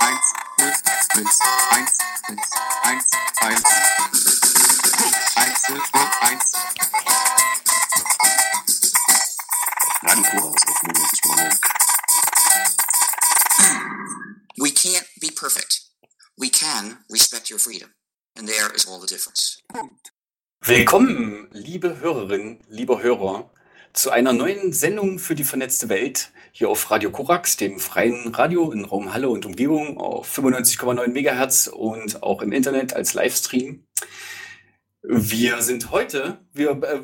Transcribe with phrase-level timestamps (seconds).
[0.00, 0.82] eins, eins,
[1.14, 1.38] eins,
[1.70, 1.92] eins,
[2.82, 3.04] eins,
[3.42, 3.64] eins,
[5.36, 6.52] eins, eins.
[10.02, 11.58] Radio Kuras auf 95,9.
[14.58, 15.82] We can't be perfect.
[16.36, 17.90] We can respect your freedom.
[18.36, 19.58] And there is all the difference.
[20.62, 23.50] Willkommen, liebe Hörerinnen, lieber Hörer,
[23.92, 26.30] zu einer neuen Sendung für die vernetzte Welt
[26.60, 31.68] hier auf Radio Korax, dem freien Radio in Raum Halle und Umgebung auf 95,9 Megahertz
[31.68, 33.86] und auch im Internet als Livestream.
[35.02, 37.00] Wir sind heute, wir äh,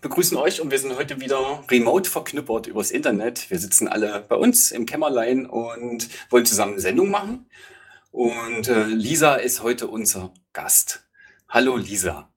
[0.00, 3.48] begrüßen euch und wir sind heute wieder remote verknüppert übers Internet.
[3.48, 7.46] Wir sitzen alle bei uns im Kämmerlein und wollen zusammen eine Sendung machen.
[8.10, 11.08] Und äh, Lisa ist heute unser Gast.
[11.48, 12.28] Hallo Lisa.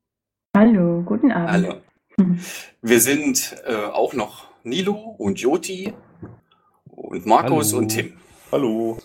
[0.56, 1.52] Hallo, guten Abend.
[1.52, 1.82] Hallo.
[2.84, 5.96] Wir sind äh, auch noch Nilo und Joti
[7.14, 7.78] und Markus Hallo.
[7.78, 8.14] und Tim.
[8.52, 8.98] Hallo.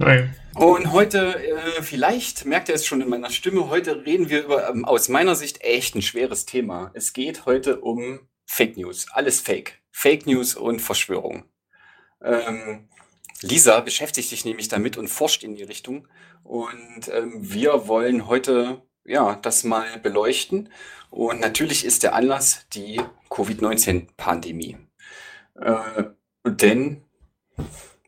[0.00, 0.28] Hi.
[0.54, 4.68] Und heute, äh, vielleicht merkt ihr es schon in meiner Stimme, heute reden wir über
[4.68, 6.92] ähm, aus meiner Sicht echt ein schweres Thema.
[6.94, 9.06] Es geht heute um Fake News.
[9.10, 9.80] Alles Fake.
[9.90, 11.44] Fake News und Verschwörung.
[12.22, 12.88] Ähm,
[13.40, 16.06] Lisa beschäftigt sich nämlich damit und forscht in die Richtung.
[16.44, 20.68] Und ähm, wir wollen heute ja das mal beleuchten.
[21.10, 24.76] Und natürlich ist der Anlass die Covid-19-Pandemie.
[25.56, 26.04] Äh,
[26.44, 27.02] denn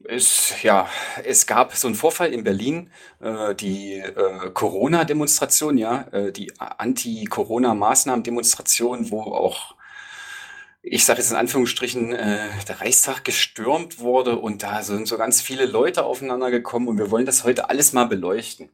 [0.05, 0.89] es, ja,
[1.25, 9.11] es gab so einen Vorfall in Berlin, äh, die äh, Corona-Demonstration, ja, äh, die Anti-Corona-Maßnahmen-Demonstration,
[9.11, 9.77] wo auch,
[10.83, 15.41] ich sage jetzt in Anführungsstrichen, äh, der Reichstag gestürmt wurde und da sind so ganz
[15.41, 18.69] viele Leute aufeinander gekommen und wir wollen das heute alles mal beleuchten.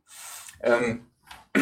[0.63, 1.07] Ähm,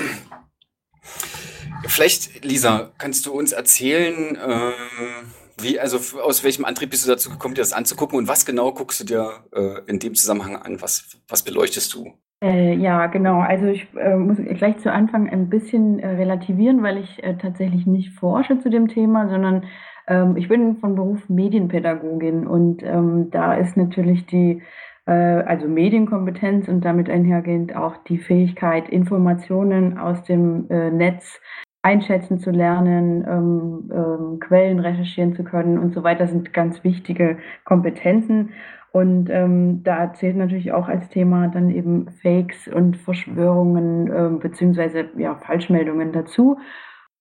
[1.87, 7.31] vielleicht, Lisa, kannst du uns erzählen, ähm, wie, also aus welchem Antrieb bist du dazu
[7.31, 10.81] gekommen, dir das anzugucken und was genau guckst du dir äh, in dem Zusammenhang an?
[10.81, 12.13] Was, was beleuchtest du?
[12.43, 13.41] Äh, ja, genau.
[13.41, 17.87] Also ich äh, muss gleich zu Anfang ein bisschen äh, relativieren, weil ich äh, tatsächlich
[17.87, 19.65] nicht forsche zu dem Thema, sondern
[20.07, 24.63] ähm, ich bin von Beruf Medienpädagogin und ähm, da ist natürlich die
[25.07, 31.41] äh, also Medienkompetenz und damit einhergehend auch die Fähigkeit, Informationen aus dem Netz
[31.83, 37.39] einschätzen zu lernen, ähm, ähm, Quellen recherchieren zu können und so weiter, sind ganz wichtige
[37.65, 38.51] Kompetenzen.
[38.91, 45.11] Und ähm, da zählt natürlich auch als Thema dann eben Fakes und Verschwörungen ähm, beziehungsweise
[45.17, 46.59] ja, Falschmeldungen dazu.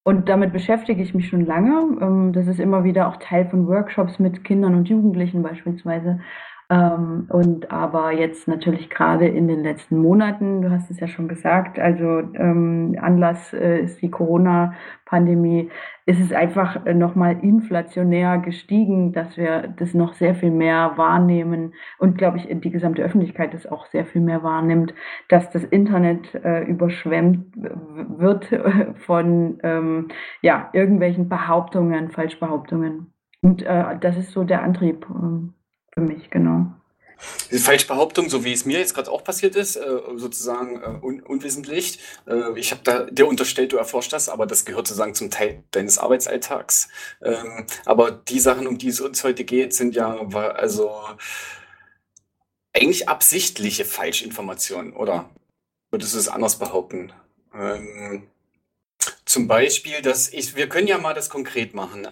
[0.02, 1.98] Und damit beschäftige ich mich schon lange.
[2.00, 6.20] Ähm, das ist immer wieder auch Teil von Workshops mit Kindern und Jugendlichen beispielsweise.
[6.70, 11.26] Ähm, und aber jetzt natürlich gerade in den letzten Monaten, du hast es ja schon
[11.26, 15.70] gesagt, also ähm, Anlass äh, ist die Corona-Pandemie,
[16.04, 21.72] ist es einfach äh, nochmal inflationär gestiegen, dass wir das noch sehr viel mehr wahrnehmen
[21.98, 24.92] und glaube ich, die gesamte Öffentlichkeit das auch sehr viel mehr wahrnimmt,
[25.30, 28.46] dass das Internet äh, überschwemmt wird
[29.06, 30.08] von ähm,
[30.42, 33.14] ja, irgendwelchen Behauptungen, Falschbehauptungen.
[33.40, 35.54] Und äh, das ist so der Antrieb ähm,
[35.98, 36.66] für mich, genau.
[37.50, 41.20] Diese Falschbehauptung, so wie es mir jetzt gerade auch passiert ist, äh, sozusagen äh, un
[41.20, 41.98] unwissentlich.
[42.28, 45.64] Äh, ich habe da dir unterstellt, du erforscht das, aber das gehört sozusagen zum Teil
[45.72, 46.88] deines Arbeitsalltags.
[47.20, 50.92] Ähm, aber die Sachen, um die es uns heute geht, sind ja also
[52.72, 55.28] eigentlich absichtliche Falschinformationen, oder?
[55.90, 57.12] Würdest du es anders behaupten?
[57.52, 58.28] Ähm,
[59.24, 62.06] zum Beispiel, dass ich, wir können ja mal das konkret machen.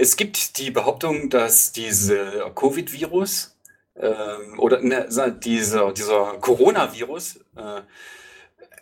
[0.00, 3.58] Es gibt die Behauptung, dass diese Covid-Virus
[3.96, 5.08] ähm, oder ne,
[5.42, 7.80] dieser, dieser Coronavirus äh,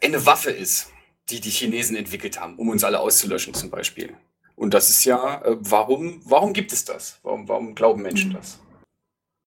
[0.05, 0.93] eine Waffe ist,
[1.31, 4.12] die die Chinesen entwickelt haben, um uns alle auszulöschen zum Beispiel.
[4.56, 7.19] Und das ist ja, äh, warum, warum gibt es das?
[7.22, 8.60] Warum, warum glauben Menschen das?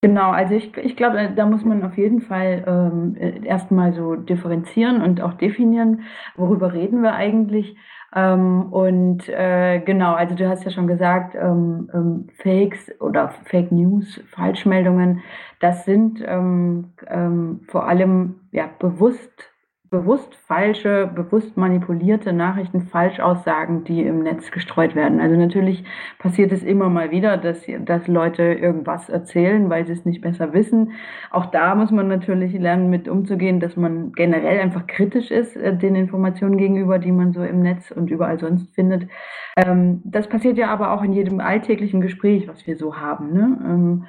[0.02, 4.16] Genau, also ich, ich glaube, da muss man auf jeden Fall ähm, äh, erstmal so
[4.16, 6.02] differenzieren und auch definieren,
[6.36, 7.76] worüber reden wir eigentlich.
[8.16, 13.72] Ähm, und äh, genau, also du hast ja schon gesagt, ähm, ähm, Fakes oder Fake
[13.72, 15.22] News, Falschmeldungen,
[15.60, 19.52] das sind ähm, ähm, vor allem ja, bewusst,
[19.90, 25.20] bewusst falsche, bewusst manipulierte Nachrichten, Falschaussagen, die im Netz gestreut werden.
[25.20, 25.84] Also natürlich
[26.20, 30.54] passiert es immer mal wieder, dass, dass Leute irgendwas erzählen, weil sie es nicht besser
[30.54, 30.92] wissen.
[31.32, 35.76] Auch da muss man natürlich lernen, mit umzugehen, dass man generell einfach kritisch ist äh,
[35.76, 39.10] den Informationen gegenüber, die man so im Netz und überall sonst findet.
[39.58, 43.34] Ähm, das passiert ja aber auch in jedem alltäglichen Gespräch, was wir so haben.
[43.34, 43.58] Ne?
[43.66, 44.06] Ähm,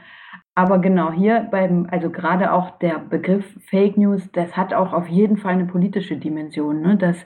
[0.55, 5.07] aber genau hier beim, also gerade auch der Begriff Fake News, das hat auch auf
[5.09, 6.97] jeden Fall eine politische Dimension, ne?
[6.97, 7.17] dass,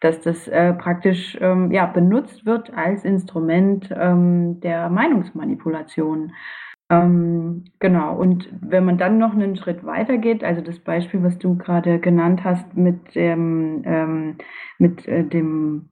[0.00, 6.32] dass das äh, praktisch ähm, ja, benutzt wird als Instrument ähm, der Meinungsmanipulation.
[6.90, 11.38] Ähm, genau, und wenn man dann noch einen Schritt weiter geht, also das Beispiel, was
[11.38, 14.38] du gerade genannt hast mit dem, ähm,
[14.78, 15.89] mit äh, dem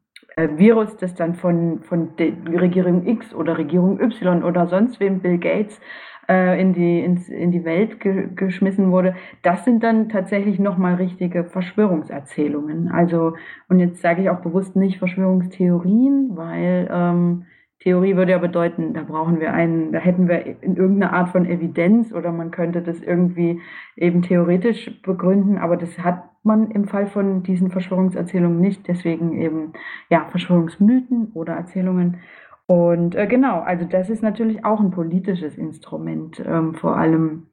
[0.56, 2.11] Virus, das dann von, von
[2.46, 5.81] Regierung X oder Regierung Y oder sonst wem, Bill Gates,
[6.29, 10.94] äh, in, die, ins, in die Welt ge geschmissen wurde, das sind dann tatsächlich nochmal
[10.94, 12.88] richtige Verschwörungserzählungen.
[12.88, 13.35] Also,
[13.69, 17.46] und jetzt sage ich auch bewusst nicht Verschwörungstheorien, weil ähm,
[17.81, 21.46] Theorie würde ja bedeuten, da brauchen wir einen, da hätten wir in irgendeiner Art von
[21.46, 23.61] Evidenz oder man könnte das irgendwie
[23.96, 29.73] eben theoretisch begründen, aber das hat man im Fall von diesen Verschwörungserzählungen nicht, deswegen eben
[30.11, 32.19] ja Verschwörungsmythen oder Erzählungen.
[32.67, 37.46] Und äh, genau, also das ist natürlich auch ein politisches Instrument, ähm, vor allem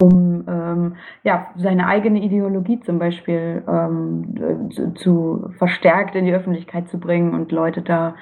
[0.00, 6.88] um ähm, ja, seine eigene Ideologie zum Beispiel ähm, zu, zu, verstärkt in die Öffentlichkeit
[6.88, 8.14] zu bringen und Leute da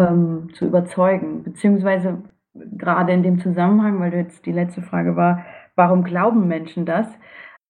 [0.00, 1.44] ähm, zu überzeugen.
[1.44, 2.22] Beziehungsweise
[2.54, 5.44] gerade in dem Zusammenhang, weil du jetzt die letzte Frage war,
[5.76, 7.06] warum glauben Menschen das?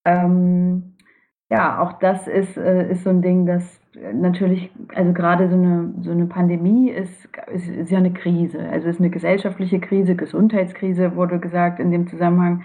[0.05, 0.92] Ähm,
[1.49, 3.79] ja, auch das ist, äh, ist so ein Ding, das
[4.13, 8.59] natürlich, also gerade so eine, so eine Pandemie ist, ist, ist ja eine Krise.
[8.69, 12.63] Also ist eine gesellschaftliche Krise, Gesundheitskrise wurde gesagt in dem Zusammenhang.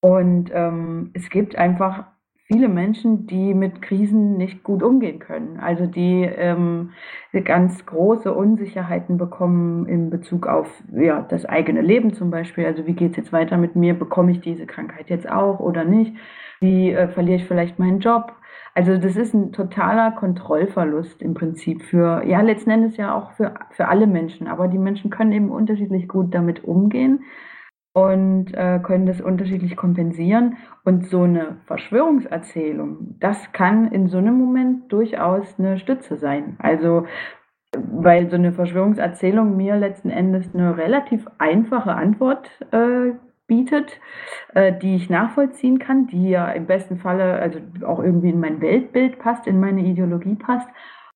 [0.00, 2.04] Und ähm, es gibt einfach
[2.46, 5.60] viele Menschen, die mit Krisen nicht gut umgehen können.
[5.60, 6.90] Also die ähm,
[7.44, 12.66] ganz große Unsicherheiten bekommen in Bezug auf ja, das eigene Leben zum Beispiel.
[12.66, 13.94] Also wie geht es jetzt weiter mit mir?
[13.94, 16.16] Bekomme ich diese Krankheit jetzt auch oder nicht?
[16.60, 18.34] Wie äh, verliere ich vielleicht meinen Job?
[18.74, 23.54] Also das ist ein totaler Kontrollverlust im Prinzip für, ja letzten Endes ja auch für,
[23.70, 24.46] für alle Menschen.
[24.46, 27.24] Aber die Menschen können eben unterschiedlich gut damit umgehen
[27.92, 30.58] und äh, können das unterschiedlich kompensieren.
[30.84, 36.56] Und so eine Verschwörungserzählung, das kann in so einem Moment durchaus eine Stütze sein.
[36.58, 37.06] Also
[37.72, 43.12] weil so eine Verschwörungserzählung mir letzten Endes eine relativ einfache Antwort äh,
[43.50, 44.00] bietet,
[44.54, 48.60] äh, die ich nachvollziehen kann, die ja im besten Falle also auch irgendwie in mein
[48.60, 50.68] Weltbild passt, in meine Ideologie passt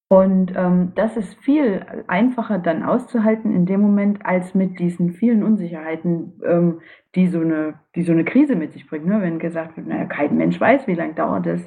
[0.09, 5.43] und ähm, das ist viel einfacher dann auszuhalten in dem Moment, als mit diesen vielen
[5.43, 6.81] Unsicherheiten, ähm,
[7.15, 9.07] die, so eine, die so eine Krise mit sich bringt.
[9.07, 9.21] Ne?
[9.23, 11.63] Wenn gesagt wird, naja, kein Mensch weiß, wie lange dauert es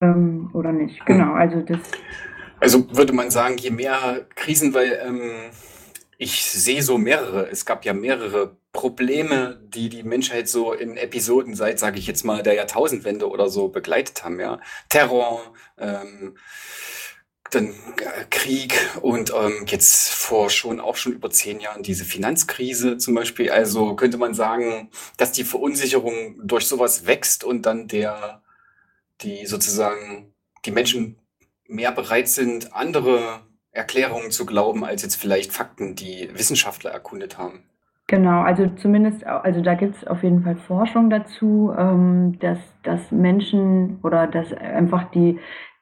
[0.00, 1.04] ähm, oder nicht.
[1.04, 1.78] Genau, also das.
[2.60, 5.50] Also würde man sagen, je mehr Krisen, weil ähm,
[6.24, 11.54] ich sehe so mehrere, es gab ja mehrere Probleme, die die Menschheit so in Episoden
[11.54, 14.40] seit, sage ich jetzt mal, der Jahrtausendwende oder so begleitet haben.
[14.40, 15.52] Ja, Terror.
[15.78, 16.36] Ähm,
[17.50, 17.74] dann
[18.30, 23.50] Krieg und ähm, jetzt vor schon auch schon über zehn Jahren diese Finanzkrise zum Beispiel.
[23.50, 28.42] Also könnte man sagen, dass die Verunsicherung durch sowas wächst und dann der,
[29.20, 30.34] die sozusagen
[30.64, 31.20] die Menschen
[31.68, 33.43] mehr bereit sind, andere
[33.74, 37.64] Erklärungen zu glauben, als jetzt vielleicht Fakten, die Wissenschaftler erkundet haben.
[38.06, 43.10] Genau, also zumindest, also da gibt es auf jeden Fall Forschung dazu, ähm, dass, dass
[43.10, 45.38] Menschen oder dass einfach die,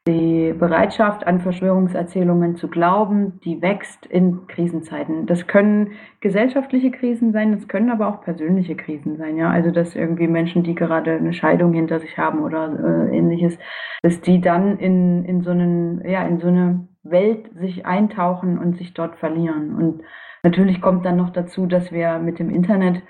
[0.07, 5.27] die Bereitschaft an Verschwörungserzählungen zu glauben, die wächst in Krisenzeiten.
[5.27, 9.51] Das können gesellschaftliche Krisen sein, das können aber auch persönliche Krisen sein, ja.
[9.51, 13.59] Also dass irgendwie Menschen, die gerade eine Scheidung hinter sich haben oder äh, ähnliches,
[14.03, 18.77] dass die dann in, in so einen, ja, in so eine Welt sich eintauchen und
[18.77, 19.75] sich dort verlieren.
[19.75, 20.03] Und
[20.43, 23.03] natürlich kommt dann noch dazu, dass wir mit dem Internet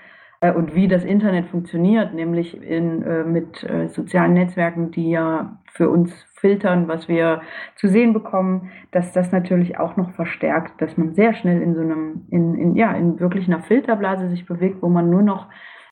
[0.43, 5.57] äh, und wie das Internet funktioniert, nämlich in, äh, mit äh, sozialen Netzwerken, die ja
[5.71, 7.41] für uns filtern, was wir
[7.75, 11.81] zu sehen bekommen, dass das natürlich auch noch verstärkt, dass man sehr schnell in so
[11.81, 15.47] einem, in, in, ja, in wirklich einer Filterblase sich bewegt, wo man nur noch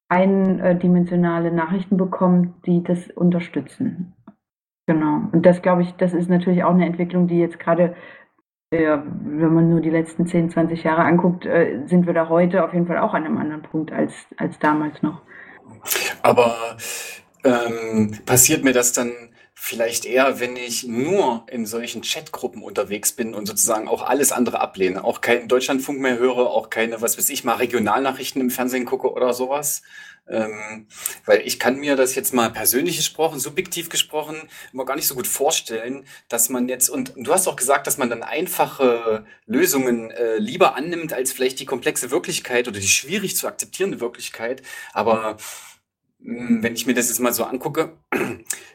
[0.10, 4.13] eindimensionale Nachrichten bekommt, die das unterstützen.
[4.88, 5.21] Genau.
[5.31, 7.95] Und das glaube ich, das ist natürlich auch eine Entwicklung, die jetzt gerade
[8.73, 12.63] ja, wenn man nur die letzten 10, 20 Jahre anguckt, äh, sind wir da heute
[12.63, 15.21] auf jeden Fall auch an einem anderen Punkt als, als damals noch.
[16.21, 16.55] Aber
[17.43, 19.11] ähm, passiert mir das dann
[19.63, 24.60] vielleicht eher, wenn ich nur in solchen Chatgruppen unterwegs bin und sozusagen auch alles andere
[24.60, 28.86] ablehne, auch keinen Deutschlandfunk mehr höre, auch keine, was weiß ich, mal Regionalnachrichten im Fernsehen
[28.86, 29.84] gucke oder sowas,
[30.27, 30.88] ähm,
[31.25, 34.36] weil ich kann mir das jetzt mal persönlich gesprochen, subjektiv gesprochen,
[34.74, 38.00] immer gar nicht so gut vorstellen, dass man jetzt, und du hast auch gesagt, dass
[38.00, 43.38] man dann einfache Lösungen äh, lieber annimmt, als vielleicht die komplexe Wirklichkeit oder die schwierig
[43.38, 44.63] zu akzeptierende Wirklichkeit.
[44.91, 45.38] Aber
[46.18, 47.96] mh, hm, wenn ich mir das jetzt mal so angucke,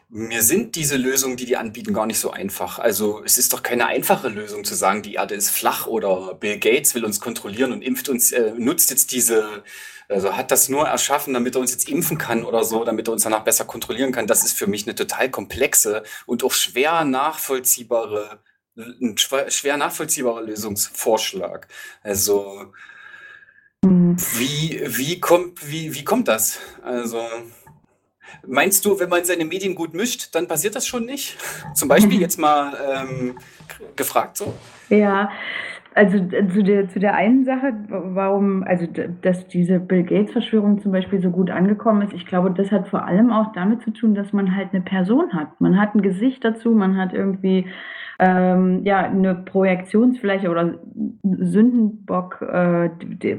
[0.09, 2.79] mir sind diese Lösungen, die die anbieten, gar nicht so einfach.
[2.79, 6.59] Also es ist doch keine einfache Lösung zu sagen, die Erde ist flach oder Bill
[6.59, 9.65] Gates will uns kontrollieren und impft uns, äh, nutzt jetzt diese
[10.09, 13.13] also hat das nur erschaffen, damit er uns jetzt impfen kann oder so, damit er
[13.13, 14.29] uns danach besser kontrollieren kann.
[14.29, 18.39] Das ist für mich eine total komplexe und auch schwer nachvollziehbare,
[18.77, 21.67] ein schwer nachvollziehbarer Lösungsvorschlag.
[22.05, 22.73] Also
[23.87, 24.17] Mhm.
[24.37, 26.59] Wie, wie, kommt, wie, wie kommt das?
[26.83, 27.23] Also,
[28.47, 31.37] meinst du, wenn man seine Medien gut mischt, dann passiert das schon nicht?
[31.75, 33.39] Zum Beispiel jetzt mal ähm,
[33.97, 34.55] gefragt so?
[34.89, 35.31] Ja,
[35.97, 38.87] also zu der, zu der einen Sache, warum, also
[39.23, 43.07] dass diese Bill Gates-Verschwörung zum Beispiel so gut angekommen ist, ich glaube, das hat vor
[43.07, 45.59] allem auch damit zu tun, dass man halt eine Person hat.
[45.59, 47.65] Man hat ein Gesicht dazu, man hat irgendwie
[48.19, 50.79] ähm, ja eine Projektionsfläche oder
[51.23, 52.91] Sündenbock, äh,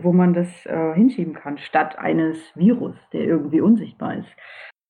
[0.01, 4.29] wo man das äh, hinschieben kann, statt eines Virus, der irgendwie unsichtbar ist.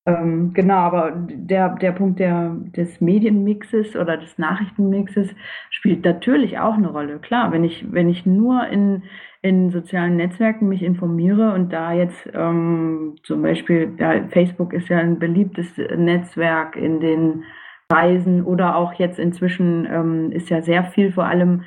[0.08, 5.36] Ähm, genau, aber der, der Punkt der, des Medienmixes oder des Nachrichtenmixes
[5.70, 7.20] spielt natürlich auch eine Rolle.
[7.20, 9.04] Klar, wenn ich, wenn ich nur in,
[9.42, 14.98] in sozialen Netzwerken mich informiere und da jetzt ähm, zum Beispiel, ja, Facebook ist ja
[14.98, 17.44] ein beliebtes Netzwerk in den
[17.92, 21.64] Reisen oder auch jetzt inzwischen ähm, ist ja sehr viel vor allem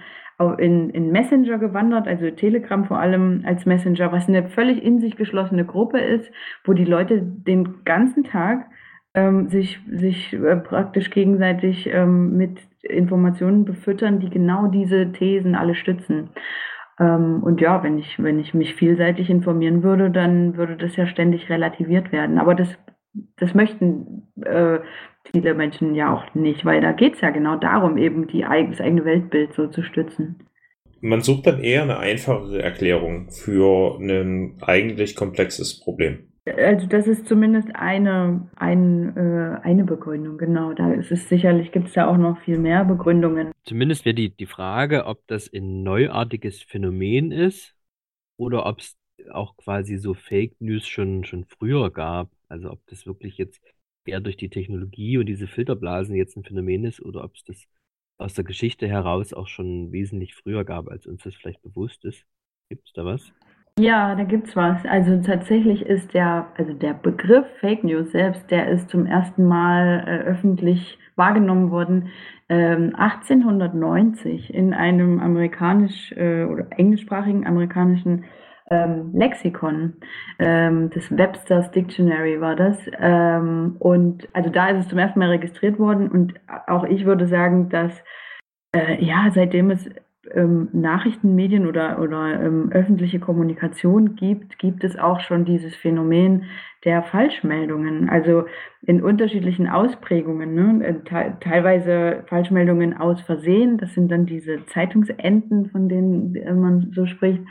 [0.58, 5.16] in, in Messenger gewandert, also Telegram vor allem als Messenger, was eine völlig in sich
[5.16, 6.30] geschlossene Gruppe ist,
[6.64, 8.66] wo die Leute den ganzen Tag
[9.14, 15.74] ähm, sich, sich äh, praktisch gegenseitig ähm, mit Informationen befüttern, die genau diese Thesen alle
[15.74, 16.30] stützen.
[16.98, 21.06] Ähm, und ja, wenn ich, wenn ich mich vielseitig informieren würde, dann würde das ja
[21.06, 22.38] ständig relativiert werden.
[22.38, 22.78] Aber das,
[23.36, 24.78] das möchten äh,
[25.30, 28.80] viele Menschen ja auch nicht, weil da geht es ja genau darum, eben die, das
[28.80, 30.46] eigene Weltbild so zu stützen.
[31.00, 36.30] Man sucht dann eher eine einfachere Erklärung für ein eigentlich komplexes Problem.
[36.46, 40.72] Also das ist zumindest eine, ein, äh, eine Begründung, genau.
[40.72, 43.52] Da ist es sicherlich, gibt es da auch noch viel mehr Begründungen.
[43.64, 47.76] Zumindest wäre die, die Frage, ob das ein neuartiges Phänomen ist
[48.36, 48.96] oder ob es
[49.30, 52.30] auch quasi so Fake News schon, schon früher gab.
[52.50, 53.60] Also ob das wirklich jetzt
[54.04, 57.68] eher durch die Technologie und diese Filterblasen jetzt ein Phänomen ist oder ob es das
[58.18, 62.26] aus der Geschichte heraus auch schon wesentlich früher gab, als uns das vielleicht bewusst ist.
[62.68, 63.32] Gibt es da was?
[63.78, 64.84] Ja, da gibt's was.
[64.84, 70.04] Also tatsächlich ist der, also der Begriff Fake News selbst, der ist zum ersten Mal
[70.06, 72.10] äh, öffentlich wahrgenommen worden
[72.50, 78.24] ähm, 1890 in einem amerikanisch äh, oder englischsprachigen amerikanischen
[78.70, 79.94] ähm, Lexikon,
[80.38, 82.78] ähm, das Webster's Dictionary war das.
[82.98, 86.34] Ähm, und also da ist es zum ersten Mal registriert worden und
[86.66, 87.92] auch ich würde sagen, dass
[88.72, 89.88] äh, ja, seitdem es
[90.32, 96.44] ähm, Nachrichtenmedien oder, oder ähm, öffentliche Kommunikation gibt, gibt es auch schon dieses Phänomen
[96.84, 98.44] der Falschmeldungen, also
[98.82, 100.54] in unterschiedlichen Ausprägungen.
[100.54, 100.86] Ne?
[100.86, 107.06] Äh, te teilweise Falschmeldungen aus Versehen, das sind dann diese Zeitungsenden, von denen man so
[107.06, 107.42] spricht,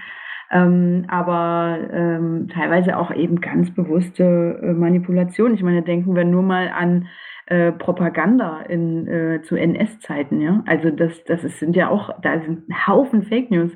[0.51, 5.53] ähm, aber ähm, teilweise auch eben ganz bewusste äh, Manipulation.
[5.53, 7.07] Ich meine, denken wir nur mal an
[7.45, 10.63] äh, Propaganda in, äh, zu NS-Zeiten, ja.
[10.65, 13.71] Also das, das ist, sind ja auch, da sind Haufen Fake News,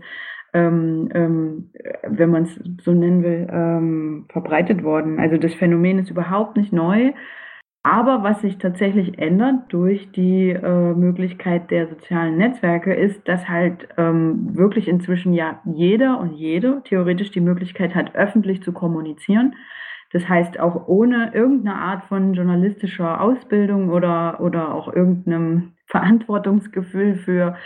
[0.53, 1.70] ähm, ähm,
[2.08, 5.20] wenn man es so nennen will, ähm, verbreitet worden.
[5.20, 7.13] Also das Phänomen ist überhaupt nicht neu.
[7.85, 13.89] Aber was sich tatsächlich ändert durch die äh, Möglichkeit der sozialen Netzwerke ist, dass halt
[13.97, 19.55] ähm, wirklich inzwischen ja jeder und jede theoretisch die Möglichkeit hat, öffentlich zu kommunizieren.
[20.13, 27.57] Das heißt, auch ohne irgendeine Art von journalistischer Ausbildung oder, oder auch irgendeinem Verantwortungsgefühl für,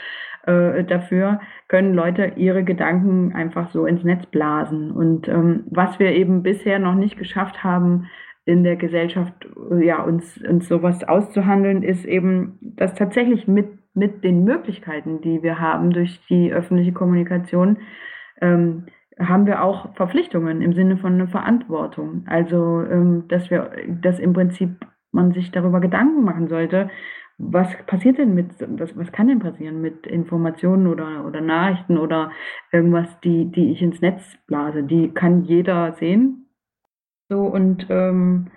[0.48, 4.90] äh, dafür können Leute ihre Gedanken einfach so ins Netz blasen.
[4.92, 8.08] Und ähm, was wir eben bisher noch nicht geschafft haben,
[8.48, 9.34] in der Gesellschaft
[9.82, 15.60] ja, uns, uns sowas auszuhandeln, ist eben, dass tatsächlich mit, mit den Möglichkeiten, die wir
[15.60, 17.78] haben durch die öffentliche Kommunikation,
[18.40, 18.86] ähm,
[19.20, 22.24] haben wir auch Verpflichtungen im Sinne von einer Verantwortung.
[22.28, 24.70] Also, ähm, dass wir, dass im Prinzip
[25.12, 26.90] man sich darüber Gedanken machen sollte,
[27.38, 28.48] was passiert denn mit,
[28.96, 32.32] was kann denn passieren mit Informationen oder, oder Nachrichten oder
[32.72, 34.84] irgendwas, die, die ich ins Netz blase?
[34.84, 36.47] Die kann jeder sehen,
[37.30, 38.52] so und ähm,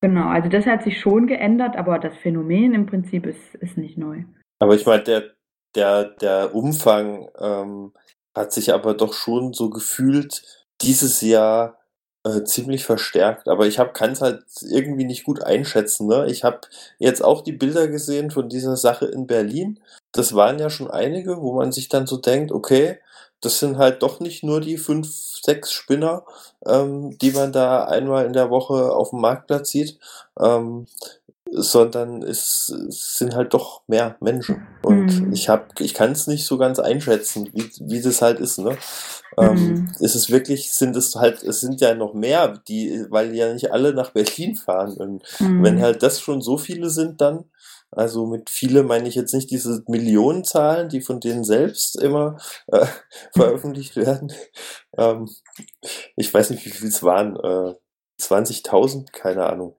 [0.00, 3.98] genau, also das hat sich schon geändert, aber das Phänomen im Prinzip ist, ist nicht
[3.98, 4.24] neu.
[4.58, 5.30] Aber ich meine, der,
[5.74, 7.92] der, der Umfang ähm,
[8.36, 10.42] hat sich aber doch schon so gefühlt
[10.80, 11.78] dieses Jahr
[12.24, 13.48] äh, ziemlich verstärkt.
[13.48, 16.08] Aber ich kann es halt irgendwie nicht gut einschätzen.
[16.08, 16.26] Ne?
[16.28, 16.60] Ich habe
[16.98, 19.80] jetzt auch die Bilder gesehen von dieser Sache in Berlin.
[20.12, 22.98] Das waren ja schon einige, wo man sich dann so denkt, okay,
[23.40, 25.08] das sind halt doch nicht nur die fünf,
[25.42, 26.24] sechs Spinner,
[26.66, 29.98] ähm, die man da einmal in der Woche auf dem Marktplatz sieht,
[30.40, 30.86] ähm,
[31.50, 34.66] sondern es, es, sind halt doch mehr Menschen.
[34.82, 35.32] Und mhm.
[35.32, 38.58] ich hab, ich kann es nicht so ganz einschätzen, wie, wie das halt ist.
[38.58, 38.76] Ne?
[39.38, 39.92] Ähm, Mhm.
[40.00, 43.72] ist es wirklich, sind es halt, es sind ja noch mehr, die, weil ja nicht
[43.72, 44.94] alle nach Berlin fahren.
[44.98, 45.62] Und Mhm.
[45.62, 47.44] wenn halt das schon so viele sind, dann,
[47.90, 52.86] also mit viele meine ich jetzt nicht diese Millionenzahlen, die von denen selbst immer äh,
[53.34, 54.32] veröffentlicht werden.
[54.96, 55.28] Ähm,
[56.16, 57.36] ich weiß nicht, wie viel es waren.
[57.36, 57.74] Äh,
[58.20, 59.12] 20.000?
[59.12, 59.76] Keine Ahnung.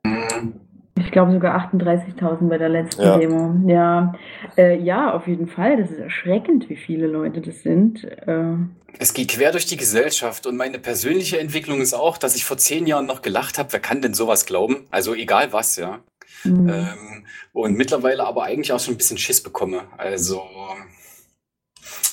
[0.98, 3.18] Ich glaube sogar 38.000 bei der letzten Ja.
[3.18, 3.56] Demo.
[3.70, 4.13] Ja,
[4.58, 5.78] äh, ja, auf jeden Fall.
[5.78, 8.04] Das ist erschreckend, wie viele Leute das sind.
[8.06, 8.54] Äh,
[8.98, 12.58] Es geht quer durch die Gesellschaft und meine persönliche Entwicklung ist auch, dass ich vor
[12.58, 14.88] zehn Jahren noch gelacht habe, wer kann denn sowas glauben?
[14.89, 16.00] Also egal was, ja.
[16.43, 16.74] Mh.
[16.74, 19.88] Ähm, und mittlerweile aber eigentlich auch schon ein bisschen Schiss bekomme.
[19.98, 20.41] Also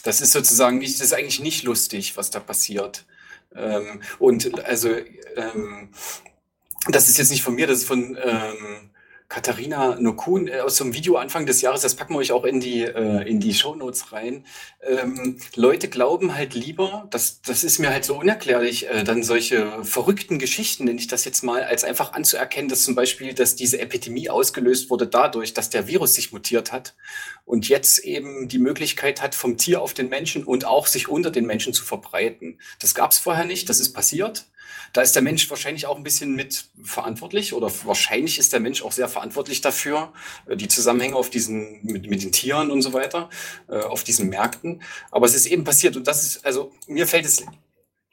[0.02, 3.04] das ist sozusagen nicht, das ist eigentlich nicht lustig, was da passiert.
[3.54, 4.90] Ähm, und also
[5.36, 5.90] ähm,
[6.88, 8.90] das ist jetzt nicht von mir, das ist von ähm,
[9.28, 12.44] Katharina Nokun äh, aus so einem Video Anfang des Jahres, das packen wir euch auch
[12.44, 14.44] in die, äh, in die Shownotes rein.
[14.86, 19.84] Ähm, Leute glauben halt lieber, das, das ist mir halt so unerklärlich, äh, dann solche
[19.84, 23.80] verrückten Geschichten, nenne ich das jetzt mal, als einfach anzuerkennen, dass zum Beispiel, dass diese
[23.80, 26.94] Epidemie ausgelöst wurde dadurch, dass der Virus sich mutiert hat
[27.44, 31.30] und jetzt eben die Möglichkeit hat, vom Tier auf den Menschen und auch sich unter
[31.30, 32.60] den Menschen zu verbreiten.
[32.78, 34.46] Das gab es vorher nicht, das ist passiert.
[34.92, 38.82] Da ist der Mensch wahrscheinlich auch ein bisschen mit verantwortlich oder wahrscheinlich ist der Mensch
[38.82, 40.12] auch sehr verantwortlich dafür,
[40.46, 43.30] äh, die Zusammenhänge auf diesen, mit, mit den Tieren und so weiter,
[43.68, 44.82] äh, auf diesen Märkten.
[45.10, 47.44] Aber es ist eben passiert und das ist, also mir fällt es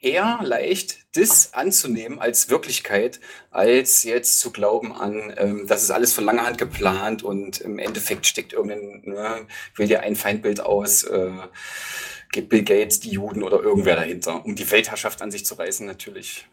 [0.04, 3.20] eher leicht, das anzunehmen als Wirklichkeit,
[3.50, 7.78] als jetzt zu glauben an, ähm, das ist alles von langer Hand geplant und im
[7.78, 9.46] Endeffekt steckt irgendein, ne,
[9.76, 11.30] will dir ein Feindbild aus, äh,
[12.42, 16.46] Bill Gates, die Juden oder irgendwer dahinter, um die Weltherrschaft an sich zu reißen, natürlich.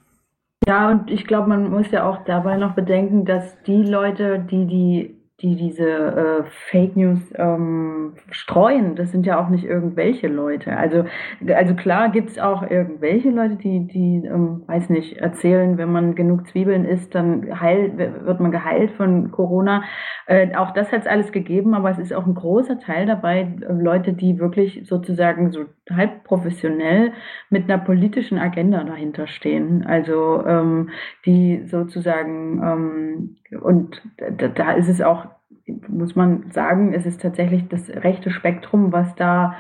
[0.68, 4.68] Ja, und ich glaube, man muss ja auch dabei noch bedenken, dass die Leute, die
[4.68, 10.78] die, die diese äh, Fake News ähm, streuen, das sind ja auch nicht irgendwelche Leute.
[10.78, 11.06] Also,
[11.54, 16.48] also klar gibt's auch irgendwelche Leute, die, die ähm, weiß nicht, erzählen, wenn man genug
[16.48, 19.84] Zwiebeln isst, dann heil, wird man geheilt von Corona.
[20.28, 23.42] Äh, auch das hat es alles gegeben, aber es ist auch ein großer Teil dabei,
[23.62, 27.14] äh, Leute, die wirklich sozusagen so halb professionell
[27.50, 29.86] mit einer politischen Agenda dahinter stehen.
[29.86, 30.90] Also ähm,
[31.26, 34.02] die sozusagen, ähm, und
[34.38, 35.28] da, da ist es auch,
[35.88, 39.56] muss man sagen, es ist tatsächlich das rechte Spektrum, was da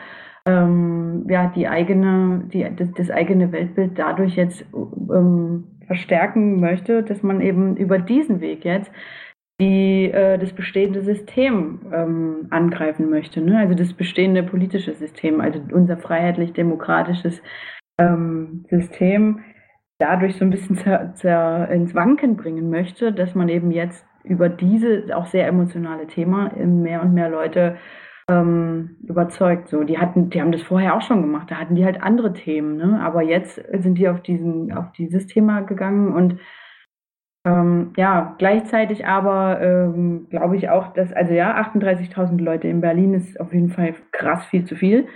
[0.46, 7.22] ähm, ja die eigene, die, das, das eigene Weltbild dadurch jetzt ähm, verstärken möchte, dass
[7.22, 8.91] man eben über diesen Weg jetzt
[9.62, 13.60] die äh, das bestehende System ähm, angreifen möchte, ne?
[13.60, 17.41] also das bestehende politische System, also unser freiheitlich-demokratisches
[18.00, 19.41] ähm, System
[20.00, 24.50] dadurch so ein bisschen zer, zer, ins Wanken bringen möchte, dass man eben jetzt über
[24.50, 27.78] diese auch sehr emotionale Thema mehr und mehr Leute
[28.28, 29.67] ähm, überzeugt.
[29.69, 32.34] So, die hatten, die haben das vorher auch schon gemacht, da hatten die halt andere
[32.34, 33.00] Themen, ne?
[33.02, 36.39] aber jetzt sind die auf diesen, auf dieses Thema gegangen und
[37.43, 43.13] ähm, ja, gleichzeitig aber ähm, glaube ich auch, dass, also ja, 38.000 Leute in Berlin
[43.13, 45.08] ist auf jeden Fall krass viel zu viel.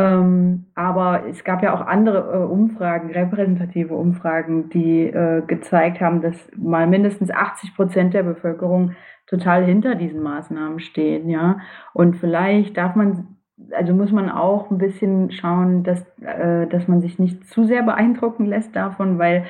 [0.00, 6.22] Ähm, aber es gab ja auch andere äh, Umfragen, repräsentative Umfragen, die äh, gezeigt haben,
[6.22, 11.60] dass mal mindestens 80 Prozent der Bevölkerung total hinter diesen Maßnahmen stehen, ja.
[11.92, 13.36] Und vielleicht darf man,
[13.72, 17.82] also muss man auch ein bisschen schauen, dass, äh, dass man sich nicht zu sehr
[17.82, 19.44] beeindrucken lässt davon, weil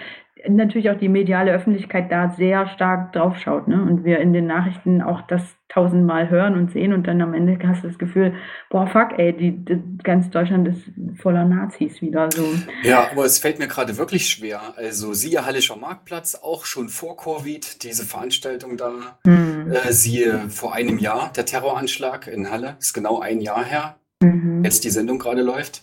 [0.48, 3.80] natürlich auch die mediale Öffentlichkeit da sehr stark drauf schaut, ne?
[3.82, 7.56] Und wir in den Nachrichten auch das tausendmal hören und sehen und dann am Ende
[7.66, 8.34] hast du das Gefühl,
[8.70, 10.82] boah, fuck, ey, die, die ganz Deutschland ist
[11.20, 12.44] voller Nazis wieder so.
[12.82, 14.60] Ja, aber es fällt mir gerade wirklich schwer.
[14.76, 19.18] Also siehe Hallischer Marktplatz, auch schon vor Covid, diese Veranstaltung da.
[19.24, 19.70] Hm.
[19.70, 24.64] Äh, siehe vor einem Jahr, der Terroranschlag in Halle, ist genau ein Jahr her, Mhm.
[24.64, 25.82] jetzt die Sendung gerade läuft.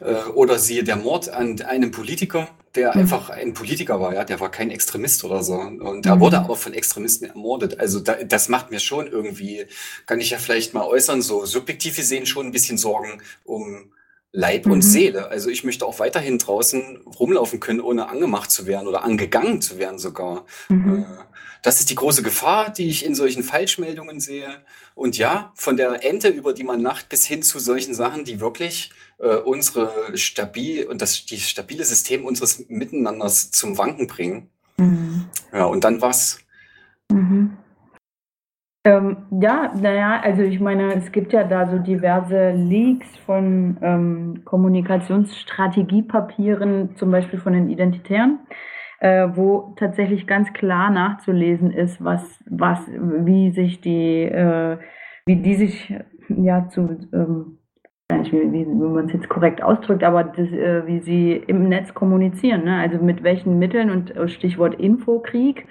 [0.00, 3.00] Äh, oder siehe der Mord an einem Politiker, der Mhm.
[3.00, 5.54] einfach ein Politiker war, ja, der war kein Extremist oder so.
[5.54, 6.20] Und er Mhm.
[6.20, 7.78] wurde aber von Extremisten ermordet.
[7.80, 9.66] Also da, das macht mir schon irgendwie,
[10.06, 13.92] kann ich ja vielleicht mal äußern, so subjektiv gesehen schon ein bisschen Sorgen um
[14.36, 14.82] Leib und Mhm.
[14.82, 15.28] Seele.
[15.28, 19.78] Also ich möchte auch weiterhin draußen rumlaufen können, ohne angemacht zu werden oder angegangen zu
[19.78, 20.44] werden sogar.
[20.68, 21.02] Mhm.
[21.02, 21.04] Äh,
[21.62, 24.48] Das ist die große Gefahr, die ich in solchen Falschmeldungen sehe.
[24.94, 28.38] Und ja, von der Ente, über die man nacht, bis hin zu solchen Sachen, die
[28.40, 34.50] wirklich äh, unsere stabil und das die stabile System unseres Miteinanders zum Wanken bringen.
[34.76, 35.24] Mhm.
[35.54, 36.38] Ja, und dann was?
[37.10, 37.56] Mhm.
[38.86, 44.42] Ähm, ja, naja, also ich meine, es gibt ja da so diverse Leaks von ähm,
[44.44, 48.40] Kommunikationsstrategiepapieren, zum Beispiel von den Identitären,
[49.00, 54.76] äh, wo tatsächlich ganz klar nachzulesen ist, was, was, wie sich die, äh,
[55.24, 55.94] wie die sich
[56.28, 57.60] ja zu ähm,
[58.12, 61.70] nicht, wie, wie, wie man es jetzt korrekt ausdrückt, aber das, äh, wie sie im
[61.70, 62.64] Netz kommunizieren.
[62.64, 62.78] Ne?
[62.78, 65.66] Also mit welchen Mitteln und äh, Stichwort Infokrieg,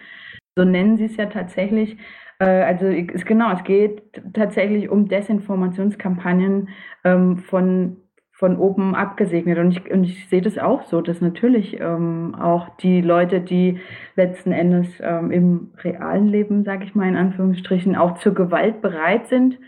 [0.55, 1.97] so nennen sie es ja tatsächlich.
[2.43, 4.01] Äh, also es, genau, es geht
[4.33, 6.69] tatsächlich um Desinformationskampagnen
[7.03, 7.97] ähm, von
[8.35, 9.57] von oben abgesegnet.
[9.59, 13.79] Und ich, und ich sehe das auch so, dass natürlich ähm, auch die Leute, die
[14.15, 19.27] letzten Endes ähm, im realen Leben, sage ich mal in Anführungsstrichen, auch zur Gewalt bereit
[19.27, 19.59] sind,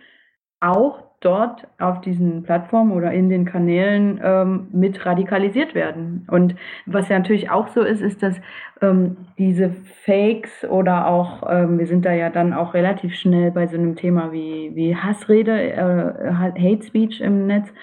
[0.59, 6.27] auch dort auf diesen Plattformen oder in den Kanälen ähm, mit radikalisiert werden.
[6.29, 8.35] Und was ja natürlich auch so ist, ist, dass
[8.81, 9.71] ähm, diese
[10.05, 13.95] Fakes oder auch, ähm, wir sind da ja dann auch relativ schnell bei so einem
[13.95, 17.73] Thema wie, wie Hassrede, äh, Hate Speech im Netz,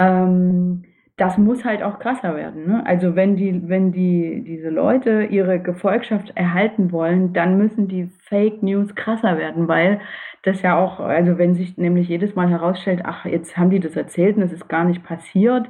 [0.00, 0.84] ähm,
[1.18, 2.66] das muss halt auch krasser werden.
[2.66, 2.86] Ne?
[2.86, 8.62] Also wenn die, wenn die, diese Leute ihre Gefolgschaft erhalten wollen, dann müssen die Fake
[8.62, 10.00] News krasser werden, weil
[10.44, 13.96] das ja auch, also wenn sich nämlich jedes Mal herausstellt, ach, jetzt haben die das
[13.96, 15.68] erzählt und es ist gar nicht passiert,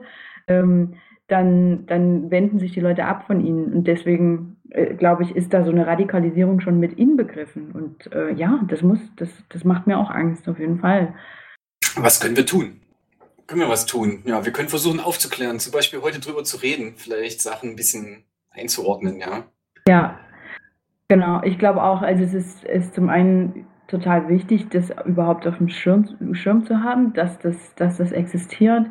[0.48, 0.94] ähm,
[1.28, 3.72] dann, dann wenden sich die Leute ab von ihnen.
[3.72, 7.72] Und deswegen, äh, glaube ich, ist da so eine Radikalisierung schon mit inbegriffen.
[7.72, 11.14] Und äh, ja, das muss, das, das macht mir auch Angst, auf jeden Fall.
[11.96, 12.80] Was können wir tun?
[13.48, 14.20] Können wir was tun?
[14.26, 18.24] Ja, wir können versuchen aufzuklären, zum Beispiel heute drüber zu reden, vielleicht Sachen ein bisschen
[18.50, 19.44] einzuordnen, ja.
[19.88, 20.18] Ja,
[21.08, 21.40] genau.
[21.42, 25.70] Ich glaube auch, also es ist, ist zum einen total wichtig, das überhaupt auf dem
[25.70, 28.84] Schirm, Schirm zu haben, dass das, dass das existiert.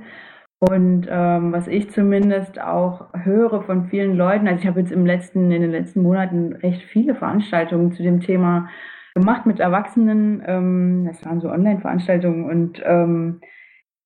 [0.57, 5.05] Und ähm, was ich zumindest auch höre von vielen Leuten, also ich habe jetzt im
[5.05, 8.69] letzten, in den letzten Monaten recht viele Veranstaltungen zu dem Thema
[9.13, 10.41] gemacht mit Erwachsenen.
[10.47, 13.39] Ähm, das waren so Online-Veranstaltungen und ähm,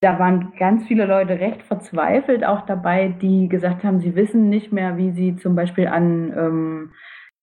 [0.01, 4.71] da waren ganz viele Leute recht verzweifelt auch dabei, die gesagt haben, sie wissen nicht
[4.71, 6.91] mehr, wie sie zum Beispiel an, ähm,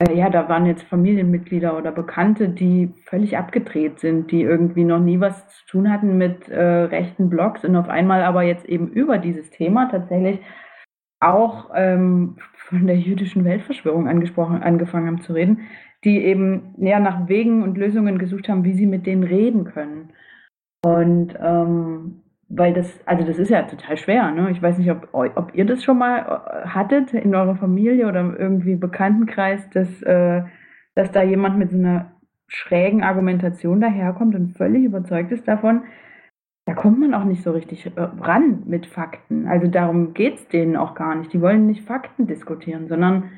[0.01, 4.99] äh, ja, da waren jetzt Familienmitglieder oder Bekannte, die völlig abgedreht sind, die irgendwie noch
[4.99, 8.89] nie was zu tun hatten mit äh, rechten Blogs und auf einmal aber jetzt eben
[8.89, 10.41] über dieses Thema tatsächlich
[11.21, 15.69] auch ähm, von der jüdischen Weltverschwörung angesprochen, angefangen haben zu reden,
[16.05, 20.13] die eben ja, nach Wegen und Lösungen gesucht haben, wie sie mit denen reden können.
[20.85, 24.51] Und ähm, weil das, also das ist ja total schwer, ne?
[24.51, 28.35] Ich weiß nicht, ob, ob ihr das schon mal äh, hattet in eurer Familie oder
[28.39, 30.43] irgendwie Bekanntenkreis, dass, äh,
[30.95, 32.13] dass da jemand mit so einer
[32.47, 35.83] schrägen Argumentation daherkommt und völlig überzeugt ist davon,
[36.65, 39.47] da kommt man auch nicht so richtig äh, ran mit Fakten.
[39.47, 41.33] Also darum geht's denen auch gar nicht.
[41.33, 43.31] Die wollen nicht Fakten diskutieren, sondern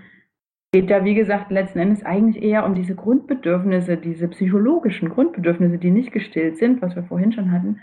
[0.73, 5.91] geht da, wie gesagt, letzten Endes eigentlich eher um diese Grundbedürfnisse, diese psychologischen Grundbedürfnisse, die
[5.91, 7.81] nicht gestillt sind, was wir vorhin schon hatten,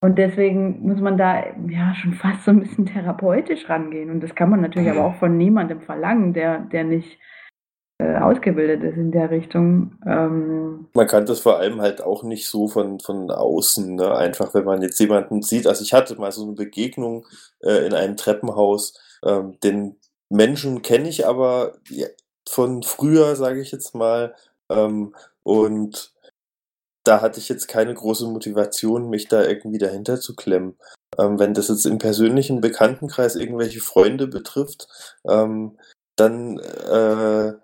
[0.00, 4.10] und deswegen muss man da ja schon fast so ein bisschen therapeutisch rangehen.
[4.10, 7.18] Und das kann man natürlich aber auch von niemandem verlangen, der, der nicht
[8.00, 9.98] äh, ausgebildet ist in der Richtung.
[10.06, 14.14] Ähm, man kann das vor allem halt auch nicht so von, von außen, ne?
[14.16, 15.66] einfach wenn man jetzt jemanden sieht.
[15.66, 17.26] Also ich hatte mal so eine Begegnung
[17.60, 18.96] äh, in einem Treppenhaus.
[19.24, 19.96] Ähm, den
[20.30, 21.78] Menschen kenne ich aber
[22.48, 24.32] von früher, sage ich jetzt mal.
[24.70, 26.12] Ähm, und
[27.08, 30.76] da hatte ich jetzt keine große Motivation, mich da irgendwie dahinter zu klemmen.
[31.16, 34.88] Ähm, wenn das jetzt im persönlichen Bekanntenkreis irgendwelche Freunde betrifft,
[35.26, 35.78] ähm,
[36.16, 37.54] dann äh,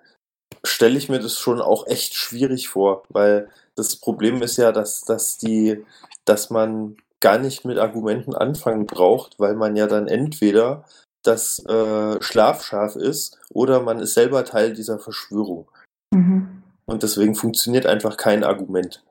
[0.64, 5.02] stelle ich mir das schon auch echt schwierig vor, weil das Problem ist ja, dass,
[5.02, 5.84] dass die,
[6.24, 10.86] dass man gar nicht mit Argumenten anfangen braucht, weil man ja dann entweder
[11.22, 15.70] das äh, Schlafschaf ist oder man ist selber Teil dieser Verschwörung.
[16.14, 16.62] Mhm.
[16.86, 19.02] Und deswegen funktioniert einfach kein Argument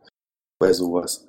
[0.60, 1.28] bei sowas.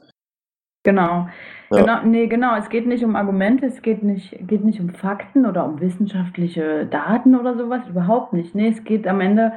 [0.84, 1.28] Genau.
[1.70, 1.80] Ja.
[1.80, 2.56] Genau, nee, genau.
[2.56, 6.87] Es geht nicht um Argumente, es geht nicht, geht nicht um Fakten oder um wissenschaftliche
[6.87, 8.54] Daten oder sowas, überhaupt nicht.
[8.54, 9.54] Nee, es geht am Ende,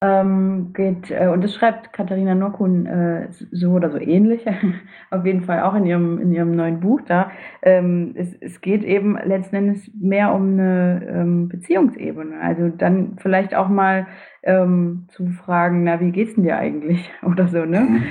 [0.00, 4.44] ähm, geht, äh, und das schreibt Katharina Nokun äh, so oder so ähnlich,
[5.10, 7.32] auf jeden Fall auch in ihrem, in ihrem neuen Buch da.
[7.62, 12.40] Ähm, es, es geht eben letzten Endes mehr um eine ähm, Beziehungsebene.
[12.40, 14.06] Also dann vielleicht auch mal
[14.44, 17.10] ähm, zu fragen, na, wie geht's denn dir eigentlich?
[17.22, 17.80] Oder so, ne?
[17.80, 18.04] Mhm.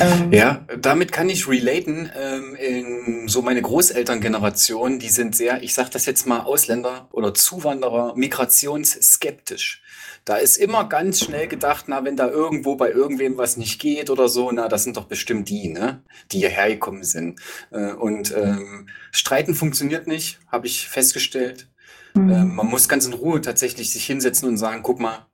[0.00, 2.08] Ähm, ja, damit kann ich relaten.
[2.16, 7.34] Ähm, in so meine Großelterngeneration, die sind sehr, ich sag das jetzt mal, Ausländer oder
[7.34, 9.81] Zuwanderer, migrationsskeptisch.
[10.24, 14.08] Da ist immer ganz schnell gedacht, na, wenn da irgendwo bei irgendwem was nicht geht
[14.08, 17.40] oder so, na, das sind doch bestimmt die, ne, die hierher gekommen sind.
[17.70, 21.68] Äh, und ähm, Streiten funktioniert nicht, habe ich festgestellt.
[22.14, 22.30] Mhm.
[22.30, 25.26] Ähm, man muss ganz in Ruhe tatsächlich sich hinsetzen und sagen, guck mal,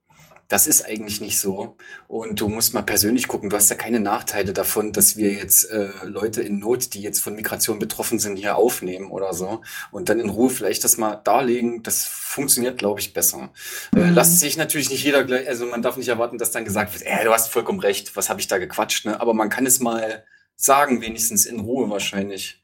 [0.48, 1.76] das ist eigentlich nicht so.
[2.06, 5.64] Und du musst mal persönlich gucken, du hast ja keine Nachteile davon, dass wir jetzt
[5.70, 9.60] äh, Leute in Not, die jetzt von Migration betroffen sind, hier aufnehmen oder so.
[9.90, 11.82] Und dann in Ruhe vielleicht das mal darlegen.
[11.82, 13.50] Das funktioniert, glaube ich, besser.
[13.94, 14.04] Äh, mhm.
[14.04, 16.94] Äh, lasst sich natürlich nicht jeder gleich, also man darf nicht erwarten, dass dann gesagt
[16.94, 19.20] wird, äh, du hast vollkommen recht, was habe ich da gequatscht, ne?
[19.20, 20.24] Aber man kann es mal
[20.56, 22.62] sagen, wenigstens in Ruhe wahrscheinlich.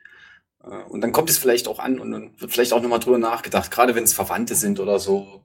[0.65, 3.19] Äh, Und dann kommt es vielleicht auch an und dann wird vielleicht auch nochmal drüber
[3.19, 5.45] nachgedacht, gerade wenn es Verwandte sind oder so.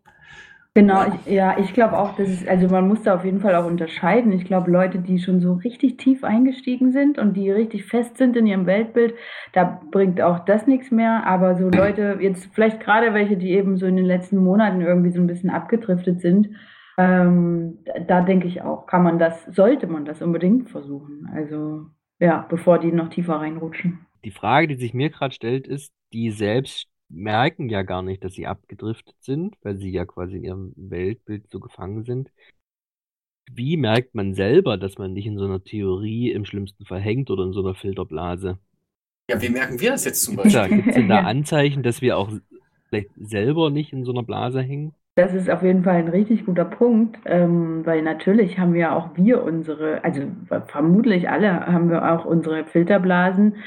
[0.76, 1.14] Genau, Ja.
[1.26, 3.66] ich, ja, ich glaube auch, dass es, also man muss da auf jeden Fall auch
[3.66, 4.32] unterscheiden.
[4.34, 8.38] Ich glaube, Leute, die schon so richtig tief eingestiegen sind und die richtig fest sind
[8.38, 9.16] in ihrem Weltbild,
[9.54, 11.26] da bringt auch das nichts mehr.
[11.26, 15.12] Aber so Leute, jetzt vielleicht gerade welche, die eben so in den letzten Monaten irgendwie
[15.12, 16.50] so ein bisschen abgedriftet sind,
[16.98, 21.30] ähm, da, da denke ich auch, kann man das, sollte man das unbedingt versuchen.
[21.34, 21.88] Also
[22.20, 24.06] ja, bevor die noch tiefer reinrutschen.
[24.26, 28.34] Die Frage, die sich mir gerade stellt, ist, die selbst merken ja gar nicht, dass
[28.34, 32.30] sie abgedriftet sind, weil sie ja quasi in ihrem Weltbild so gefangen sind.
[33.52, 37.32] Wie merkt man selber, dass man nicht in so einer Theorie im schlimmsten Fall hängt
[37.32, 38.60] oder in so einer Filterblase?
[39.30, 40.78] Ja, wie merken wir das jetzt zum Beispiel?
[40.78, 41.20] gibt's denn da.
[41.24, 42.32] Anzeichen, dass wir auch
[42.90, 44.94] vielleicht selber nicht in so einer Blase hängen?
[45.16, 49.10] Das ist auf jeden Fall ein richtig guter Punkt, ähm, weil natürlich haben wir auch
[49.16, 50.22] wir unsere, also
[50.68, 53.58] vermutlich alle haben wir auch unsere Filterblasen,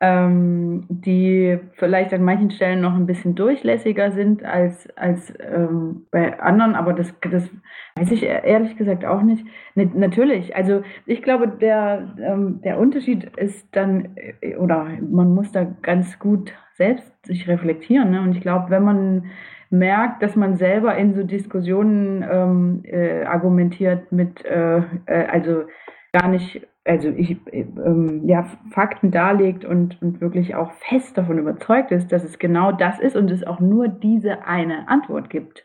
[0.00, 6.38] ähm, die vielleicht an manchen Stellen noch ein bisschen durchlässiger sind als, als ähm, bei
[6.38, 7.48] anderen, aber das, das
[7.96, 9.46] weiß ich e- ehrlich gesagt auch nicht.
[9.74, 15.52] Ne, natürlich, also ich glaube, der, ähm, der Unterschied ist dann, äh, oder man muss
[15.52, 18.10] da ganz gut selbst sich reflektieren.
[18.10, 18.20] Ne?
[18.20, 19.30] Und ich glaube, wenn man
[19.70, 25.64] merkt, dass man selber in so Diskussionen ähm, äh, argumentiert mit, äh, äh, also
[26.12, 31.38] gar nicht, also ich, äh, ähm, ja, Fakten darlegt und, und wirklich auch fest davon
[31.38, 35.64] überzeugt ist, dass es genau das ist und es auch nur diese eine Antwort gibt,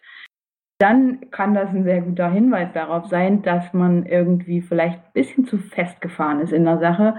[0.80, 5.46] dann kann das ein sehr guter Hinweis darauf sein, dass man irgendwie vielleicht ein bisschen
[5.46, 7.18] zu festgefahren ist in der Sache,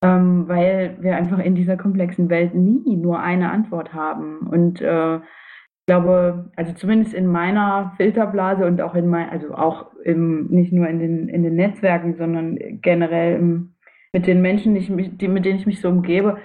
[0.00, 4.38] ähm, weil wir einfach in dieser komplexen Welt nie nur eine Antwort haben.
[4.48, 9.91] Und äh, ich glaube, also zumindest in meiner Filterblase und auch in mein, also auch
[10.04, 13.74] im, nicht nur in den, in den Netzwerken, sondern generell im,
[14.12, 16.38] mit den Menschen, die ich mich, die, mit denen ich mich so umgebe,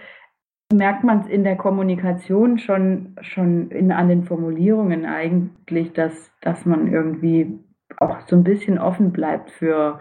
[0.74, 6.65] merkt man es in der Kommunikation schon, schon in, an den Formulierungen eigentlich, dass, dass
[6.65, 7.60] man irgendwie
[7.98, 10.00] auch so ein bisschen offen bleibt für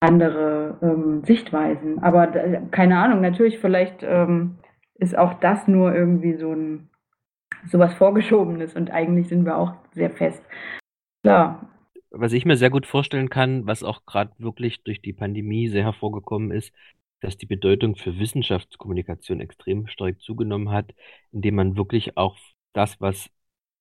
[0.00, 2.02] andere ähm, Sichtweisen.
[2.02, 4.58] Aber da, keine Ahnung, natürlich, vielleicht ähm,
[4.94, 6.88] ist auch das nur irgendwie so ein
[7.66, 10.42] sowas Vorgeschobenes und eigentlich sind wir auch sehr fest.
[11.24, 11.67] Klar.
[12.10, 15.84] Was ich mir sehr gut vorstellen kann, was auch gerade wirklich durch die Pandemie sehr
[15.84, 16.72] hervorgekommen ist,
[17.20, 20.94] dass die Bedeutung für Wissenschaftskommunikation extrem stark zugenommen hat,
[21.32, 22.38] indem man wirklich auch
[22.72, 23.30] das, was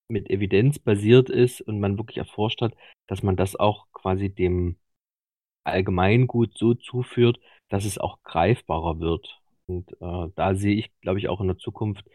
[0.09, 2.73] mit Evidenz basiert ist und man wirklich erforscht hat,
[3.07, 4.77] dass man das auch quasi dem
[5.63, 9.39] Allgemeingut so zuführt, dass es auch greifbarer wird.
[9.67, 12.05] Und äh, da sehe ich, glaube ich, auch in der Zukunft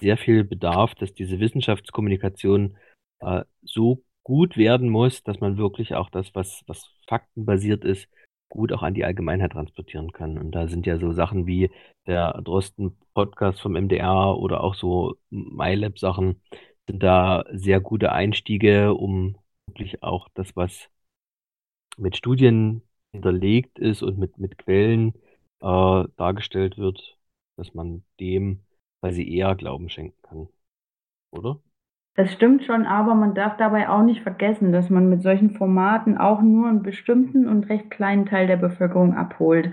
[0.00, 2.76] sehr viel Bedarf, dass diese Wissenschaftskommunikation
[3.20, 8.08] äh, so gut werden muss, dass man wirklich auch das, was, was faktenbasiert ist,
[8.48, 10.38] gut auch an die Allgemeinheit transportieren kann.
[10.38, 11.70] Und da sind ja so Sachen wie
[12.06, 16.40] der Drosten-Podcast vom MDR oder auch so MyLab-Sachen,
[16.88, 20.90] sind da sehr gute Einstiege, um wirklich auch das, was
[21.96, 22.82] mit Studien
[23.12, 25.14] hinterlegt ist und mit, mit Quellen
[25.60, 27.18] äh, dargestellt wird,
[27.56, 28.64] dass man dem
[29.00, 30.48] quasi eher Glauben schenken kann.
[31.30, 31.60] Oder?
[32.16, 36.16] Das stimmt schon, aber man darf dabei auch nicht vergessen, dass man mit solchen Formaten
[36.16, 39.72] auch nur einen bestimmten und recht kleinen Teil der Bevölkerung abholt,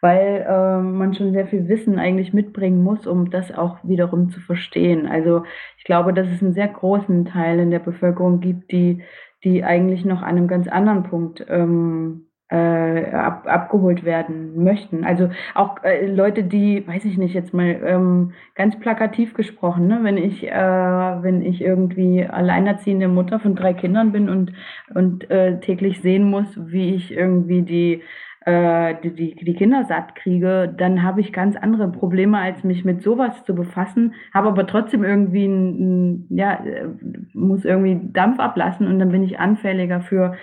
[0.00, 4.40] weil äh, man schon sehr viel Wissen eigentlich mitbringen muss, um das auch wiederum zu
[4.40, 5.06] verstehen.
[5.06, 5.44] Also
[5.76, 9.02] ich glaube, dass es einen sehr großen Teil in der Bevölkerung gibt, die,
[9.44, 15.04] die eigentlich noch an einem ganz anderen Punkt ähm, äh, ab, abgeholt werden möchten.
[15.04, 20.00] Also auch äh, Leute, die, weiß ich nicht, jetzt mal ähm, ganz plakativ gesprochen, ne?
[20.02, 24.52] wenn ich, äh, wenn ich irgendwie alleinerziehende Mutter von drei Kindern bin und,
[24.94, 28.02] und äh, täglich sehen muss, wie ich irgendwie die
[28.44, 32.84] äh, die, die, die Kinder satt kriege, dann habe ich ganz andere Probleme, als mich
[32.84, 36.88] mit sowas zu befassen, habe aber trotzdem irgendwie ein, ja, äh,
[37.34, 40.34] muss irgendwie Dampf ablassen und dann bin ich anfälliger für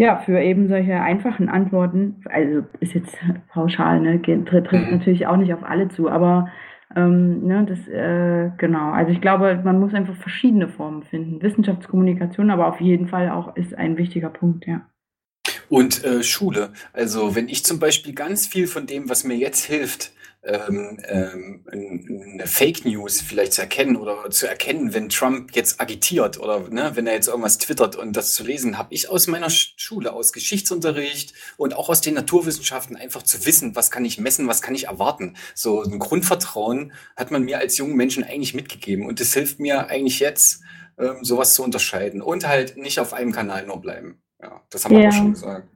[0.00, 3.14] ja, für eben solche einfachen Antworten, also ist jetzt
[3.52, 4.92] pauschal, ne, trifft Mhm.
[4.92, 6.48] natürlich auch nicht auf alle zu, aber
[6.96, 11.42] ähm, ne, das, äh, genau, also ich glaube, man muss einfach verschiedene Formen finden.
[11.42, 14.80] Wissenschaftskommunikation aber auf jeden Fall auch ist ein wichtiger Punkt, ja.
[15.68, 16.72] Und äh, Schule.
[16.94, 21.64] Also wenn ich zum Beispiel ganz viel von dem, was mir jetzt hilft, ähm, ähm,
[21.70, 26.92] eine Fake News vielleicht zu erkennen oder zu erkennen, wenn Trump jetzt agitiert oder ne,
[26.94, 30.32] wenn er jetzt irgendwas twittert und das zu lesen, habe ich aus meiner Schule, aus
[30.32, 34.74] Geschichtsunterricht und auch aus den Naturwissenschaften einfach zu wissen, was kann ich messen, was kann
[34.74, 35.36] ich erwarten.
[35.54, 39.88] So ein Grundvertrauen hat man mir als jungen Menschen eigentlich mitgegeben und das hilft mir
[39.88, 40.62] eigentlich jetzt,
[40.98, 44.22] ähm, sowas zu unterscheiden und halt nicht auf einem Kanal nur bleiben.
[44.40, 45.08] Ja, das haben wir Ja.
[45.10, 45.69] auch schon gesagt.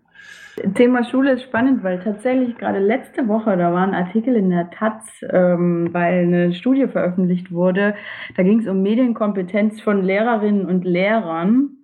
[0.74, 4.70] Thema Schule ist spannend, weil tatsächlich gerade letzte Woche, da war ein Artikel in der
[4.70, 7.94] Taz, ähm, weil eine Studie veröffentlicht wurde.
[8.36, 11.78] Da ging es um Medienkompetenz von Lehrerinnen und Lehrern.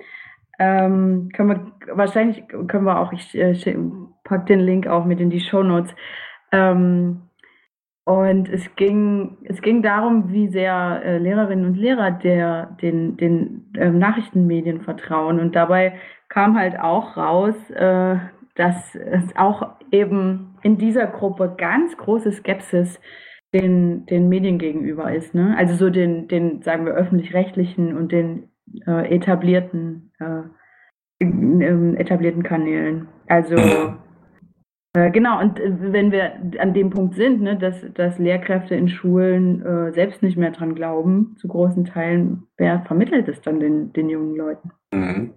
[0.59, 3.54] Ähm, können wir wahrscheinlich können wir auch, ich äh,
[4.24, 5.94] pack den Link auch mit in die Show Notes.
[6.52, 7.22] Ähm,
[8.04, 13.72] und es ging, es ging darum, wie sehr äh, Lehrerinnen und Lehrer der, den, den
[13.76, 15.38] äh, Nachrichtenmedien vertrauen.
[15.38, 15.94] Und dabei
[16.28, 18.16] kam halt auch raus, äh,
[18.61, 23.01] dass es auch eben in dieser Gruppe ganz große Skepsis
[23.55, 25.35] den, den Medien gegenüber ist.
[25.35, 25.55] Ne?
[25.57, 28.51] Also so den, den, sagen wir, öffentlich-rechtlichen und den
[28.87, 30.42] äh, etablierten, äh,
[31.96, 33.09] etablierten Kanälen.
[33.29, 33.57] Also
[34.92, 38.88] äh, genau, und äh, wenn wir an dem Punkt sind, ne, dass, dass Lehrkräfte in
[38.88, 43.94] Schulen äh, selbst nicht mehr dran glauben, zu großen Teilen, wer vermittelt es dann den,
[43.94, 44.70] den jungen Leuten?
[44.92, 45.33] Mhm.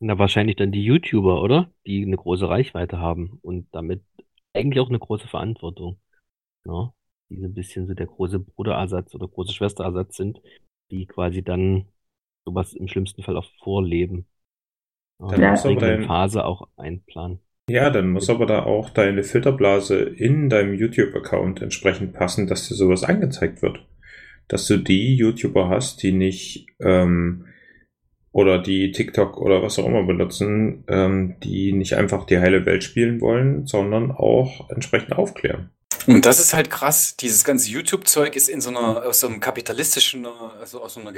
[0.00, 1.72] Na, wahrscheinlich dann die YouTuber, oder?
[1.86, 4.02] Die eine große Reichweite haben und damit
[4.54, 6.00] eigentlich auch eine große Verantwortung.
[6.64, 6.92] Ja?
[7.30, 10.40] Die so ein bisschen so der große Bruderersatz oder große Schwesterersatz sind,
[10.90, 11.86] die quasi dann
[12.44, 14.26] sowas im schlimmsten Fall auch vorleben.
[15.20, 17.40] Ja, Dann muss aber dein, dein, Phase auch einplanen.
[17.68, 22.76] ja, dann muss aber da auch deine Filterblase in deinem YouTube-Account entsprechend passen, dass dir
[22.76, 23.84] sowas angezeigt wird.
[24.46, 27.46] Dass du die YouTuber hast, die nicht ähm,
[28.32, 32.84] oder die TikTok oder was auch immer benutzen, ähm, die nicht einfach die heile Welt
[32.84, 35.70] spielen wollen, sondern auch entsprechend aufklären.
[36.06, 37.16] Und das ist halt krass.
[37.16, 40.26] Dieses ganze YouTube-Zeug ist in so einer, aus so einem kapitalistischen,
[40.60, 41.12] also aus so einer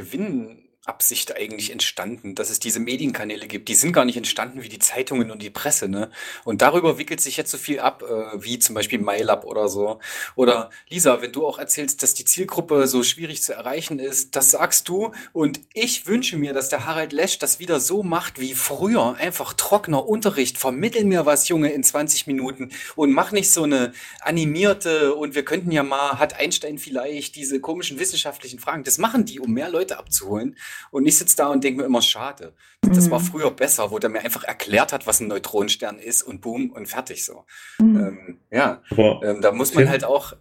[0.91, 3.69] Gewinnabsicht eigentlich entstanden, dass es diese Medienkanäle gibt.
[3.69, 6.11] Die sind gar nicht entstanden wie die Zeitungen und die Presse, ne?
[6.45, 9.99] Und darüber wickelt sich jetzt so viel ab, äh, wie zum Beispiel MyLab oder so.
[10.37, 14.51] Oder Lisa, wenn du auch erzählst, dass die Zielgruppe so schwierig zu erreichen ist, das
[14.51, 15.13] sagst du.
[15.33, 19.15] Und ich wünsche mir, dass der Harald Lesch das wieder so macht wie früher.
[19.17, 20.59] Einfach trockener Unterricht.
[20.59, 25.45] Vermittel mir was, Junge, in 20 Minuten und mach nicht so eine animierte und wir
[25.45, 28.85] könnten ja mal, hat Einstein vielleicht diese komischen wissenschaftlichen Fragen.
[28.85, 30.57] Das machen die, um mehr Leute abzuholen.
[30.91, 32.55] Und ich sitze da und denke mir immer, schade.
[32.83, 33.25] Das war Mhm.
[33.25, 36.87] früher besser, wo der mir einfach erklärt hat, was ein Neutronenstern ist und boom und
[36.87, 37.45] fertig so.
[37.79, 37.97] Mhm.
[37.97, 40.35] Ähm, ja, Aber ähm, da muss man halt auch,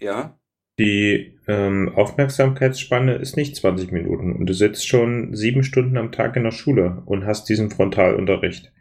[0.00, 0.38] ja,
[0.78, 6.34] die ähm, Aufmerksamkeitsspanne ist nicht 20 Minuten und du sitzt schon sieben Stunden am Tag
[6.36, 8.72] in der Schule und hast diesen Frontalunterricht.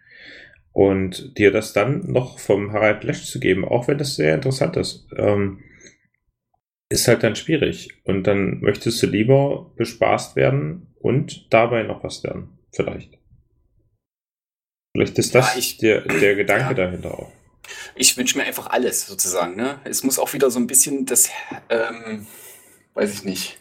[0.72, 4.76] Und dir das dann noch vom Harald Lesch zu geben, auch wenn das sehr interessant
[4.76, 5.60] ist, ähm,
[6.90, 7.90] ist halt dann schwierig.
[8.04, 12.58] Und dann möchtest du lieber bespaßt werden und dabei noch was lernen.
[12.72, 13.18] Vielleicht.
[14.96, 16.74] Vielleicht ist das Ja, ich- der, der Gedanke Ja.
[16.74, 17.32] dahinter auch.
[17.96, 19.56] ich wünsche mir einfach alles sozusagen.
[19.56, 19.80] Ne?
[19.86, 21.30] Es muss auch wieder so ein bisschen das,
[21.70, 22.28] ähm,
[22.94, 23.58] weiß ich nicht.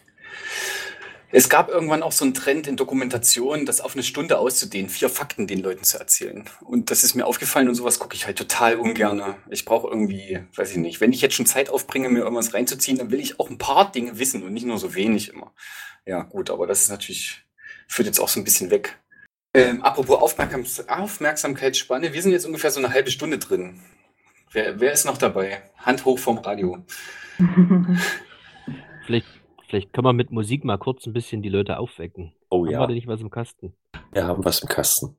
[1.35, 5.09] Es gab irgendwann auch so einen Trend in Dokumentationen, das auf eine Stunde auszudehnen, vier
[5.09, 6.47] Fakten den Leuten zu erzählen.
[6.61, 9.33] Und das ist mir aufgefallen und sowas gucke ich halt total ungern.
[9.49, 12.99] Ich brauche irgendwie, weiß ich nicht, wenn ich jetzt schon Zeit aufbringe, mir irgendwas reinzuziehen,
[12.99, 15.55] dann will ich auch ein paar Dinge wissen und nicht nur so wenig immer.
[16.05, 17.43] Ja, gut, aber das ist natürlich,
[17.87, 18.99] führt jetzt auch so ein bisschen weg.
[19.55, 23.79] Ähm, apropos Aufmerksam Aufmerksamkeitsspanne, wir sind jetzt ungefähr so eine halbe Stunde drin.
[24.51, 25.63] Wer, wer ist noch dabei?
[25.77, 26.85] Hand hoch vom Radio.
[29.73, 32.31] Vielleicht, können wir mit Musik mal kurz ein bisschen die Leute aufwecken.
[32.51, 33.73] Oh Haben ja, wir denn nicht was im Kasten?
[34.11, 35.17] wir haben was im Kasten.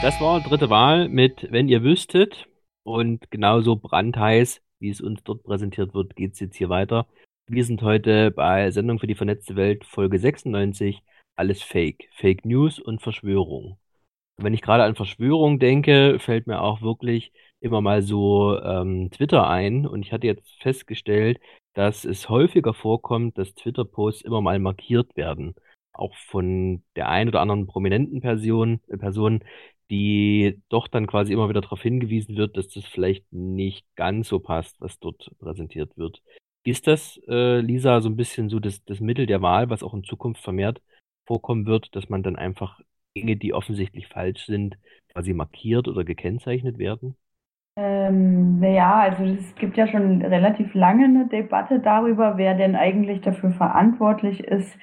[0.00, 2.48] Das war dritte Wahl mit Wenn ihr wüsstet.
[2.82, 7.06] Und genauso brandheiß, wie es uns dort präsentiert wird, geht es jetzt hier weiter.
[7.46, 11.02] Wir sind heute bei Sendung für die vernetzte Welt, Folge 96.
[11.36, 12.08] Alles Fake.
[12.14, 13.76] Fake News und Verschwörung.
[14.38, 19.48] Wenn ich gerade an Verschwörung denke, fällt mir auch wirklich immer mal so ähm, Twitter
[19.48, 19.86] ein.
[19.86, 21.38] Und ich hatte jetzt festgestellt,
[21.74, 25.54] dass es häufiger vorkommt, dass Twitter-Posts immer mal markiert werden.
[25.92, 29.44] Auch von der einen oder anderen prominenten Person, äh, Person,
[29.90, 34.40] die doch dann quasi immer wieder darauf hingewiesen wird, dass das vielleicht nicht ganz so
[34.40, 36.22] passt, was dort präsentiert wird.
[36.64, 39.94] Ist das, äh, Lisa, so ein bisschen so das, das Mittel der Wahl, was auch
[39.94, 40.80] in Zukunft vermehrt
[41.26, 42.80] vorkommen wird, dass man dann einfach
[43.16, 44.76] Dinge, die offensichtlich falsch sind,
[45.12, 47.16] quasi markiert oder gekennzeichnet werden?
[47.76, 53.22] Ähm, naja, also es gibt ja schon relativ lange eine Debatte darüber, wer denn eigentlich
[53.22, 54.76] dafür verantwortlich ist,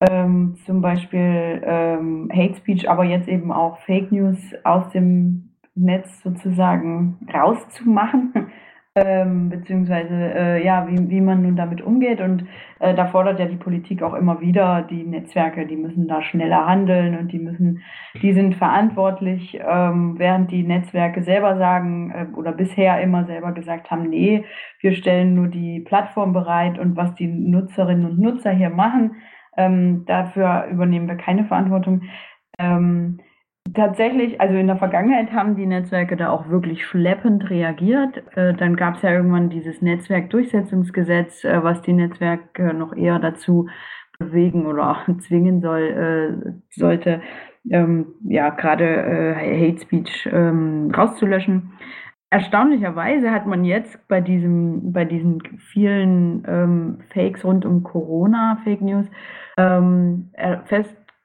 [0.00, 6.22] ähm, zum Beispiel ähm, Hate Speech, aber jetzt eben auch Fake News aus dem Netz
[6.22, 8.52] sozusagen rauszumachen,
[8.96, 12.20] ähm, beziehungsweise äh, ja, wie, wie man nun damit umgeht.
[12.20, 12.46] Und
[12.80, 16.66] äh, da fordert ja die Politik auch immer wieder, die Netzwerke, die müssen da schneller
[16.66, 17.82] handeln und die müssen,
[18.22, 23.90] die sind verantwortlich, ähm, während die Netzwerke selber sagen äh, oder bisher immer selber gesagt
[23.90, 24.44] haben, nee,
[24.80, 29.16] wir stellen nur die Plattform bereit und was die Nutzerinnen und Nutzer hier machen,
[29.56, 32.02] Ähm, dafür übernehmen wir keine Verantwortung.
[32.58, 33.20] Ähm,
[33.72, 38.22] tatsächlich, also in der Vergangenheit haben die Netzwerke da auch wirklich schleppend reagiert.
[38.36, 43.68] Äh, dann gab es ja irgendwann dieses Netzwerkdurchsetzungsgesetz, äh, was die Netzwerke noch eher dazu
[44.18, 47.22] bewegen oder zwingen soll, äh, sollte,
[47.70, 51.72] ähm, ja, gerade Hate Speech ähm, rauszulöschen.
[52.28, 55.40] Erstaunlicherweise hat man jetzt bei diesem, bei diesen
[55.72, 59.06] vielen ähm, Fakes rund um Corona, Fake News,
[59.56, 60.30] ähm,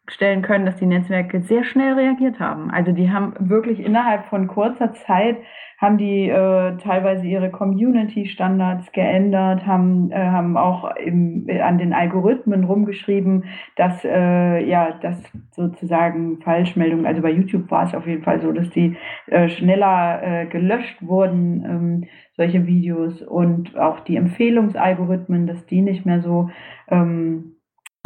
[0.09, 2.71] feststellen können, dass die Netzwerke sehr schnell reagiert haben.
[2.71, 5.37] Also die haben wirklich innerhalb von kurzer Zeit
[5.77, 12.65] haben die äh, teilweise ihre Community-Standards geändert, haben, äh, haben auch im, an den Algorithmen
[12.65, 13.45] rumgeschrieben,
[13.77, 15.15] dass äh, ja, dass
[15.51, 18.97] sozusagen Falschmeldungen, also bei YouTube war es auf jeden Fall so, dass die
[19.27, 22.03] äh, schneller äh, gelöscht wurden, ähm,
[22.35, 26.49] solche Videos und auch die Empfehlungsalgorithmen, dass die nicht mehr so
[26.89, 27.58] ähm,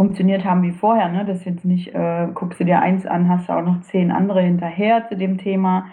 [0.04, 1.24] funktioniert haben wie vorher, ne?
[1.24, 4.42] Das jetzt nicht, äh, guckst du dir eins an, hast du auch noch zehn andere
[4.42, 5.86] hinterher zu dem Thema.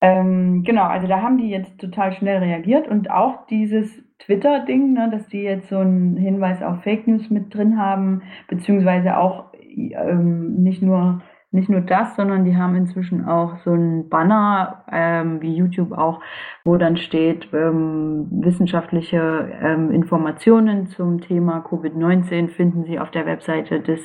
[0.00, 5.08] Ähm, genau, also da haben die jetzt total schnell reagiert und auch dieses Twitter-Ding, ne,
[5.12, 10.56] dass die jetzt so einen Hinweis auf Fake News mit drin haben, beziehungsweise auch ähm,
[10.56, 15.54] nicht nur nicht nur das, sondern die haben inzwischen auch so einen Banner, ähm, wie
[15.54, 16.20] YouTube auch,
[16.64, 23.80] wo dann steht, ähm, wissenschaftliche ähm, Informationen zum Thema Covid-19 finden Sie auf der Webseite
[23.80, 24.00] des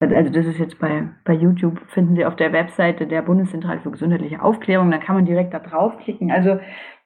[0.00, 3.90] also das ist jetzt bei, bei YouTube, finden Sie auf der Webseite der Bundeszentrale für
[3.90, 6.30] gesundheitliche Aufklärung, da kann man direkt da draufklicken.
[6.30, 6.60] Also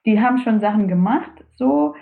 [0.04, 1.94] die haben schon Sachen gemacht so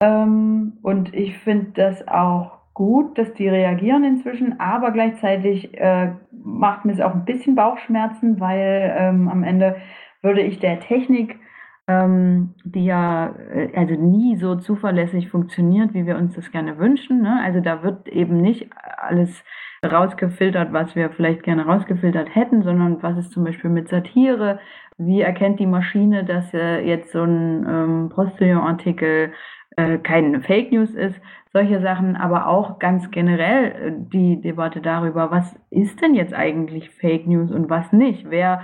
[0.00, 6.84] ähm, und ich finde das auch gut, dass die reagieren inzwischen, aber gleichzeitig äh, macht
[6.84, 9.74] mir es auch ein bisschen Bauchschmerzen, weil ähm, am Ende
[10.22, 11.40] würde ich der Technik
[11.88, 17.22] ähm, die ja äh, also nie so zuverlässig funktioniert, wie wir uns das gerne wünschen.
[17.22, 17.40] Ne?
[17.42, 18.68] Also da wird eben nicht
[18.98, 19.42] alles
[19.84, 24.60] rausgefiltert, was wir vielleicht gerne rausgefiltert hätten, sondern was ist zum Beispiel mit Satire?
[24.98, 29.32] Wie erkennt die Maschine, dass äh, jetzt so ein ähm, Postillon-Artikel
[29.76, 31.20] äh, kein Fake News ist?
[31.52, 36.90] Solche Sachen, aber auch ganz generell äh, die Debatte darüber, was ist denn jetzt eigentlich
[36.90, 38.30] Fake News und was nicht?
[38.30, 38.62] Wer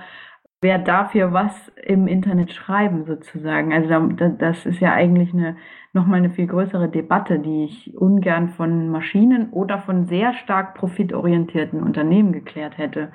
[0.64, 3.74] wer dafür was im Internet schreiben sozusagen.
[3.74, 5.56] Also da, das ist ja eigentlich eine
[5.92, 11.82] nochmal eine viel größere Debatte, die ich ungern von Maschinen oder von sehr stark profitorientierten
[11.82, 13.12] Unternehmen geklärt hätte.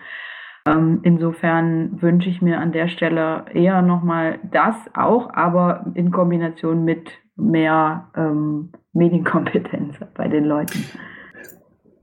[0.67, 6.85] Ähm, insofern wünsche ich mir an der Stelle eher nochmal das auch, aber in Kombination
[6.85, 10.85] mit mehr ähm, Medienkompetenz bei den Leuten.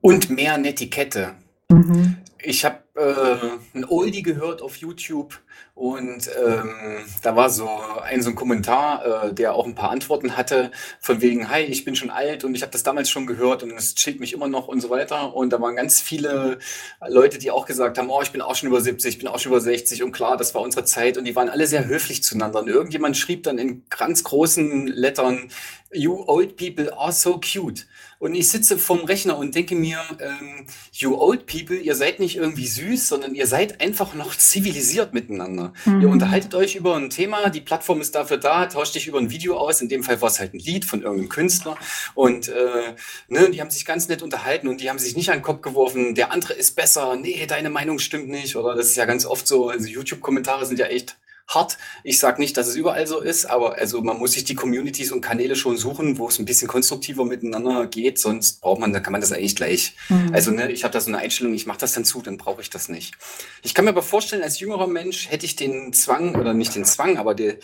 [0.00, 1.34] Und mehr Netiquette.
[1.70, 2.16] Mhm.
[2.42, 3.36] Ich habe äh,
[3.74, 5.38] ein Oldie gehört auf YouTube
[5.74, 7.68] und ähm, da war so
[8.02, 10.70] ein so ein Kommentar, äh, der auch ein paar Antworten hatte,
[11.00, 13.72] von wegen, hi, ich bin schon alt und ich habe das damals schon gehört und
[13.72, 15.34] es chillt mich immer noch und so weiter.
[15.34, 16.58] Und da waren ganz viele
[17.06, 19.38] Leute, die auch gesagt haben, oh, ich bin auch schon über 70, ich bin auch
[19.38, 22.22] schon über 60 und klar, das war unsere Zeit und die waren alle sehr höflich
[22.22, 22.60] zueinander.
[22.60, 25.50] Und irgendjemand schrieb dann in ganz großen Lettern,
[25.92, 27.86] You old people are so cute.
[28.18, 32.36] Und ich sitze vorm Rechner und denke mir, ähm, you old people, ihr seid nicht
[32.36, 35.72] irgendwie süß, sondern ihr seid einfach noch zivilisiert miteinander.
[35.84, 36.00] Mhm.
[36.00, 39.30] Ihr unterhaltet euch über ein Thema, die Plattform ist dafür da, tauscht dich über ein
[39.30, 39.80] Video aus.
[39.80, 41.76] In dem Fall war es halt ein Lied von irgendeinem Künstler.
[42.14, 42.94] Und äh,
[43.28, 45.60] ne, die haben sich ganz nett unterhalten und die haben sich nicht an den Kopf
[45.60, 48.56] geworfen, der andere ist besser, nee, deine Meinung stimmt nicht.
[48.56, 51.16] Oder das ist ja ganz oft so, also YouTube-Kommentare sind ja echt
[51.48, 51.78] hart.
[52.02, 55.12] Ich sage nicht, dass es überall so ist, aber also man muss sich die Communities
[55.12, 59.02] und Kanäle schon suchen, wo es ein bisschen konstruktiver miteinander geht, sonst braucht man, dann
[59.02, 59.94] kann man das eigentlich gleich.
[60.08, 60.30] Mhm.
[60.32, 62.62] Also ne, ich habe da so eine Einstellung, ich mache das dann zu, dann brauche
[62.62, 63.14] ich das nicht.
[63.62, 66.84] Ich kann mir aber vorstellen, als jüngerer Mensch hätte ich den Zwang oder nicht den
[66.84, 67.56] Zwang, aber der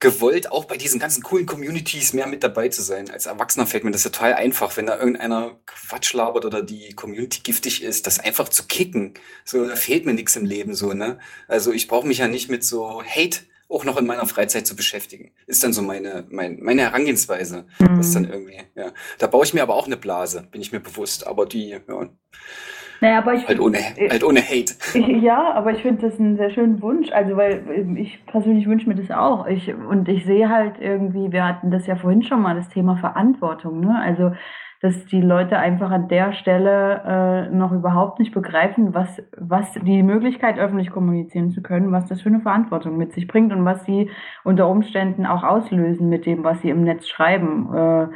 [0.00, 3.10] gewollt, auch bei diesen ganzen coolen Communities mehr mit dabei zu sein.
[3.10, 7.40] Als Erwachsener fällt mir das total einfach, wenn da irgendeiner Quatsch labert oder die Community
[7.42, 9.14] giftig ist, das einfach zu kicken.
[9.44, 11.18] So, da fehlt mir nichts im Leben so, ne?
[11.48, 14.74] Also ich brauche mich ja nicht mit so Hate auch noch in meiner Freizeit zu
[14.74, 15.32] beschäftigen.
[15.46, 17.66] Ist dann so meine, mein, meine Herangehensweise.
[17.78, 17.96] Mhm.
[17.98, 18.92] Das dann irgendwie, ja.
[19.18, 21.26] Da baue ich mir aber auch eine Blase, bin ich mir bewusst.
[21.26, 21.80] Aber die, ja,
[23.00, 24.74] naja, aber ich halt, ohne, halt ohne Hate.
[25.20, 27.10] Ja, aber ich finde das einen sehr schönen Wunsch.
[27.12, 29.46] Also, weil ähm, ich persönlich wünsche mir das auch.
[29.46, 32.96] Ich, und ich sehe halt irgendwie, wir hatten das ja vorhin schon mal, das Thema
[32.96, 33.80] Verantwortung.
[33.80, 33.98] Ne?
[34.00, 34.32] Also,
[34.80, 40.02] dass die Leute einfach an der Stelle äh, noch überhaupt nicht begreifen, was, was die
[40.02, 43.84] Möglichkeit, öffentlich kommunizieren zu können, was das für eine Verantwortung mit sich bringt und was
[43.84, 44.10] sie
[44.42, 47.74] unter Umständen auch auslösen mit dem, was sie im Netz schreiben.
[47.74, 48.06] Äh,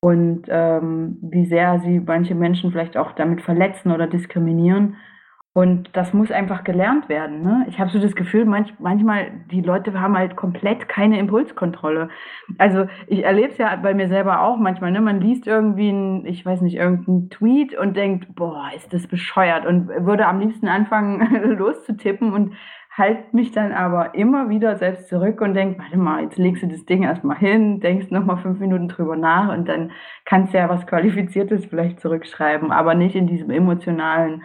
[0.00, 4.96] und ähm, wie sehr sie manche Menschen vielleicht auch damit verletzen oder diskriminieren.
[5.52, 7.42] Und das muss einfach gelernt werden.
[7.42, 7.66] Ne?
[7.68, 12.08] Ich habe so das Gefühl, manch, manchmal die Leute haben halt komplett keine Impulskontrolle.
[12.56, 14.92] Also ich erlebe es ja bei mir selber auch manchmal.
[14.92, 15.00] Ne?
[15.00, 19.66] Man liest irgendwie, ein, ich weiß nicht, irgendeinen Tweet und denkt, boah, ist das bescheuert
[19.66, 22.54] und würde am liebsten anfangen loszutippen und
[22.90, 26.66] halte mich dann aber immer wieder selbst zurück und denke, warte mal, jetzt legst du
[26.66, 29.92] das Ding erstmal hin, denkst nochmal fünf Minuten drüber nach und dann
[30.24, 34.42] kannst du ja was Qualifiziertes vielleicht zurückschreiben, aber nicht in diesem emotionalen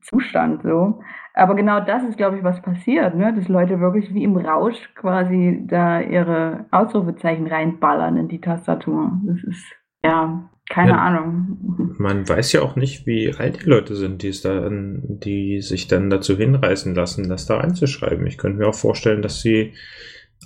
[0.00, 1.00] Zustand so.
[1.34, 3.32] Aber genau das ist, glaube ich, was passiert, ne?
[3.34, 9.12] dass Leute wirklich wie im Rausch quasi da ihre Ausrufezeichen reinballern in die Tastatur.
[9.24, 9.64] Das ist,
[10.04, 11.94] ja, keine ja, Ahnung.
[11.98, 15.86] Man weiß ja auch nicht, wie alt die Leute sind, die, es da, die sich
[15.86, 18.26] dann dazu hinreißen lassen, das da reinzuschreiben.
[18.26, 19.74] Ich könnte mir auch vorstellen, dass sie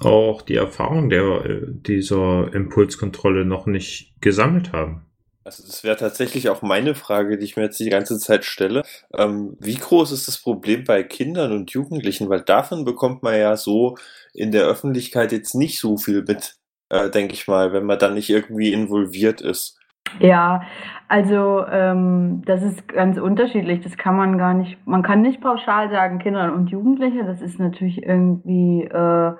[0.01, 5.07] auch die Erfahrung der, dieser Impulskontrolle noch nicht gesammelt haben.
[5.45, 8.83] Also das wäre tatsächlich auch meine Frage, die ich mir jetzt die ganze Zeit stelle.
[9.17, 12.29] Ähm, wie groß ist das Problem bei Kindern und Jugendlichen?
[12.29, 13.97] Weil davon bekommt man ja so
[14.35, 16.57] in der Öffentlichkeit jetzt nicht so viel mit,
[16.89, 19.79] äh, denke ich mal, wenn man dann nicht irgendwie involviert ist.
[20.19, 20.63] Ja,
[21.09, 23.81] also ähm, das ist ganz unterschiedlich.
[23.81, 27.25] Das kann man gar nicht, man kann nicht pauschal sagen, Kinder und Jugendliche.
[27.25, 29.33] Das ist natürlich irgendwie äh,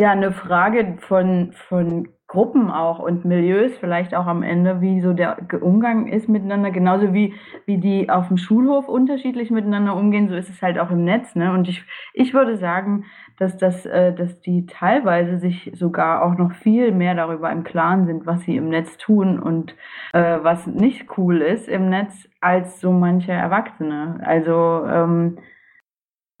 [0.00, 5.14] ja eine Frage von, von Gruppen auch und Milieus vielleicht auch am Ende, wie so
[5.14, 10.34] der Umgang ist miteinander, genauso wie, wie die auf dem Schulhof unterschiedlich miteinander umgehen, so
[10.34, 11.34] ist es halt auch im Netz.
[11.34, 11.50] Ne?
[11.52, 13.06] Und ich, ich würde sagen,
[13.38, 18.06] dass, das, äh, dass die teilweise sich sogar auch noch viel mehr darüber im Klaren
[18.06, 19.74] sind, was sie im Netz tun und
[20.12, 24.20] äh, was nicht cool ist im Netz, als so manche Erwachsene.
[24.22, 25.38] Also ähm,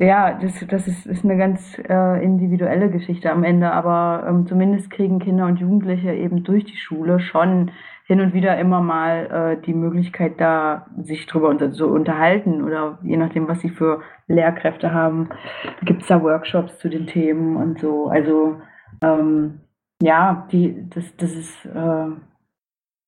[0.00, 4.90] ja, das, das ist, ist eine ganz äh, individuelle Geschichte am Ende, aber ähm, zumindest
[4.90, 7.72] kriegen Kinder und Jugendliche eben durch die Schule schon
[8.04, 12.98] hin und wieder immer mal äh, die Möglichkeit, da sich drüber unter, so unterhalten oder
[13.02, 15.30] je nachdem, was sie für Lehrkräfte haben,
[15.82, 18.06] gibt es da Workshops zu den Themen und so.
[18.06, 18.60] Also
[19.02, 19.60] ähm,
[20.00, 22.06] ja, die, das, das ist äh,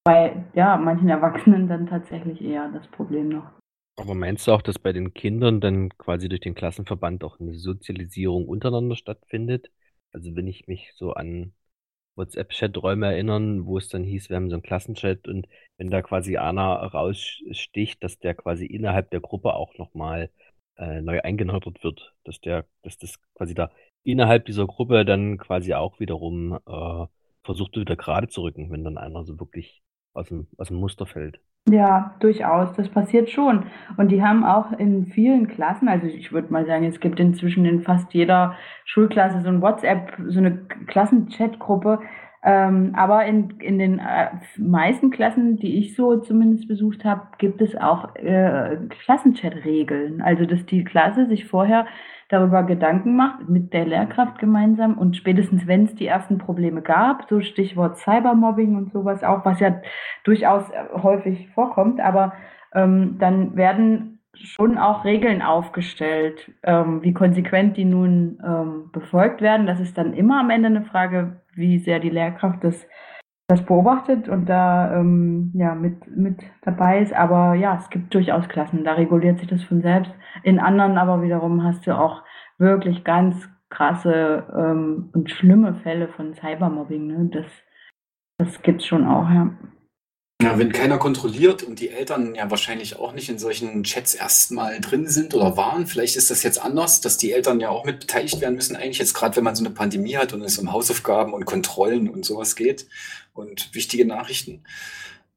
[0.04, 3.59] bei ja, manchen Erwachsenen dann tatsächlich eher das Problem noch.
[3.96, 7.54] Aber meinst du auch, dass bei den Kindern dann quasi durch den Klassenverband auch eine
[7.54, 9.70] Sozialisierung untereinander stattfindet?
[10.12, 11.52] Also wenn ich mich so an
[12.16, 16.38] WhatsApp-Chat-Räume erinnern, wo es dann hieß, wir haben so einen Klassenchat und wenn da quasi
[16.38, 20.30] einer raussticht, dass der quasi innerhalb der Gruppe auch nochmal
[20.78, 23.70] äh, neu eingenordet wird, dass der, dass das quasi da
[24.04, 27.06] innerhalb dieser Gruppe dann quasi auch wiederum äh,
[27.44, 29.82] versucht wieder gerade zu rücken, wenn dann einer so wirklich
[30.14, 31.40] aus dem Muster fällt.
[31.68, 32.72] Ja, durchaus.
[32.72, 33.66] Das passiert schon.
[33.96, 37.64] Und die haben auch in vielen Klassen, also ich würde mal sagen, es gibt inzwischen
[37.64, 40.56] in fast jeder Schulklasse so ein WhatsApp, so eine
[40.86, 42.00] Klassenchatgruppe.
[42.42, 47.60] Ähm, aber in, in den äh, meisten Klassen, die ich so zumindest besucht habe, gibt
[47.60, 50.22] es auch äh, Klassenchat-Regeln.
[50.22, 51.86] Also, dass die Klasse sich vorher
[52.30, 57.28] darüber Gedanken macht, mit der Lehrkraft gemeinsam und spätestens, wenn es die ersten Probleme gab,
[57.28, 59.82] so Stichwort Cybermobbing und sowas auch, was ja
[60.24, 62.32] durchaus äh, häufig vorkommt, aber
[62.72, 69.66] ähm, dann werden schon auch Regeln aufgestellt, ähm, wie konsequent die nun ähm, befolgt werden.
[69.66, 72.86] Das ist dann immer am Ende eine Frage, wie sehr die Lehrkraft das
[73.50, 77.12] das beobachtet und da ähm, ja, mit, mit dabei ist.
[77.12, 80.12] Aber ja, es gibt durchaus Klassen, da reguliert sich das von selbst.
[80.44, 82.22] In anderen aber wiederum hast du auch
[82.58, 87.06] wirklich ganz krasse ähm, und schlimme Fälle von Cybermobbing.
[87.08, 87.30] Ne?
[87.32, 87.46] Das,
[88.38, 89.50] das gibt es schon auch, ja.
[90.42, 94.80] Ja, wenn keiner kontrolliert und die Eltern ja wahrscheinlich auch nicht in solchen Chats erstmal
[94.80, 98.00] drin sind oder waren, vielleicht ist das jetzt anders, dass die Eltern ja auch mit
[98.00, 100.72] beteiligt werden müssen, eigentlich jetzt gerade, wenn man so eine Pandemie hat und es um
[100.72, 102.86] Hausaufgaben und Kontrollen und sowas geht
[103.34, 104.64] und wichtige Nachrichten.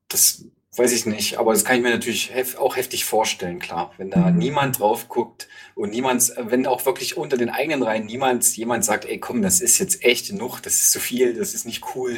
[0.08, 0.46] Das
[0.76, 3.92] weiß ich nicht, aber das kann ich mir natürlich hef auch heftig vorstellen, klar.
[3.98, 4.38] Wenn da mhm.
[4.38, 9.06] niemand drauf guckt und niemand, wenn auch wirklich unter den eigenen Reihen niemand, jemand sagt,
[9.06, 12.18] ey komm, das ist jetzt echt genug, das ist zu viel, das ist nicht cool,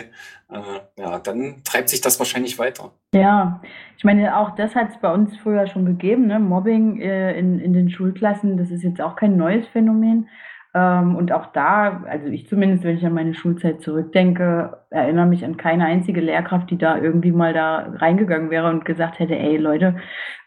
[0.49, 2.91] äh, ja, dann treibt sich das wahrscheinlich weiter.
[3.13, 3.61] Ja,
[3.97, 6.39] ich meine, auch das hat es bei uns früher schon gegeben, ne?
[6.39, 10.29] Mobbing äh, in, in den Schulklassen, das ist jetzt auch kein neues Phänomen.
[10.75, 15.45] Ähm, und auch da, also ich zumindest, wenn ich an meine Schulzeit zurückdenke, erinnere mich
[15.45, 19.55] an keine einzige Lehrkraft, die da irgendwie mal da reingegangen wäre und gesagt hätte, ey
[19.55, 19.95] Leute,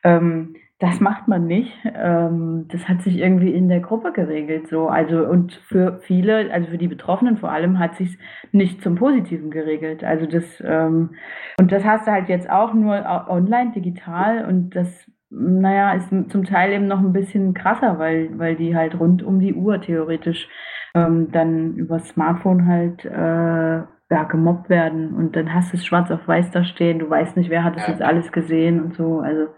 [0.04, 1.72] ähm, das macht man nicht.
[1.84, 4.88] Ähm, das hat sich irgendwie in der Gruppe geregelt, so.
[4.88, 8.18] Also, und für viele, also für die Betroffenen vor allem, hat sich
[8.52, 10.04] nicht zum Positiven geregelt.
[10.04, 11.14] Also das, ähm,
[11.58, 12.94] und das hast du halt jetzt auch nur
[13.28, 18.56] online, digital und das naja, ist zum Teil eben noch ein bisschen krasser, weil, weil
[18.56, 20.48] die halt rund um die Uhr theoretisch
[20.94, 26.10] ähm, dann über Smartphone halt äh, ja, gemobbt werden und dann hast du es schwarz
[26.10, 29.20] auf weiß da stehen, du weißt nicht, wer hat das jetzt alles gesehen und so.
[29.20, 29.48] Also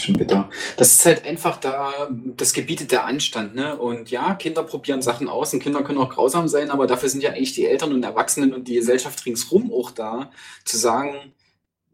[0.00, 0.48] schon bitter.
[0.76, 3.76] Das ist halt einfach da, das gebietet der Anstand, ne?
[3.76, 7.22] Und ja, Kinder probieren Sachen aus und Kinder können auch grausam sein, aber dafür sind
[7.22, 10.30] ja eigentlich die Eltern und Erwachsenen und die Gesellschaft ringsrum auch da,
[10.64, 11.14] zu sagen,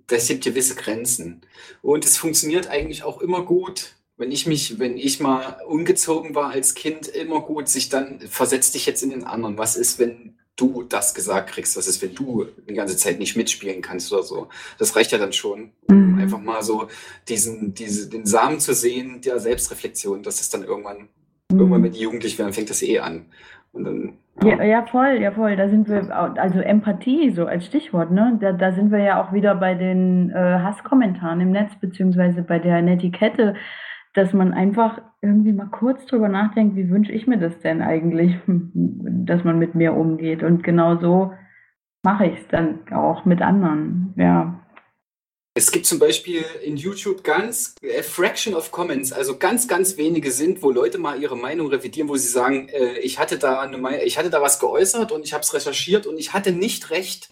[0.06, 1.42] das gibt gewisse Grenzen.
[1.82, 6.50] Und es funktioniert eigentlich auch immer gut, wenn ich mich, wenn ich mal ungezogen war
[6.50, 9.58] als Kind, immer gut, sich dann, versetz dich jetzt in den anderen.
[9.58, 11.76] Was ist, wenn du das gesagt kriegst?
[11.76, 14.48] Was ist, wenn du die ganze Zeit nicht mitspielen kannst oder so?
[14.78, 16.18] Das reicht ja dann schon, um Mhm.
[16.18, 16.88] einfach mal so
[17.28, 21.08] diesen, diese, den Samen zu sehen der Selbstreflexion, dass es dann irgendwann,
[21.50, 21.84] irgendwann, Mhm.
[21.84, 23.26] wenn die jugendlich werden, fängt das eh an.
[23.72, 25.56] Und dann, Ja, ja, voll, ja, voll.
[25.56, 28.38] Da sind wir, also Empathie so als Stichwort, ne?
[28.40, 32.58] Da, da sind wir ja auch wieder bei den äh, Hasskommentaren im Netz, beziehungsweise bei
[32.58, 33.54] der Netiquette,
[34.14, 38.36] dass man einfach irgendwie mal kurz drüber nachdenkt, wie wünsche ich mir das denn eigentlich,
[38.46, 40.42] dass man mit mir umgeht.
[40.42, 41.32] Und genau so
[42.02, 44.61] mache ich es dann auch mit anderen, ja.
[45.54, 50.32] Es gibt zum Beispiel in YouTube ganz a fraction of comments, also ganz, ganz wenige
[50.32, 53.76] sind, wo Leute mal ihre Meinung revidieren, wo sie sagen, äh, ich hatte da eine,
[53.76, 56.88] Mei- ich hatte da was geäußert und ich habe es recherchiert und ich hatte nicht
[56.90, 57.28] recht.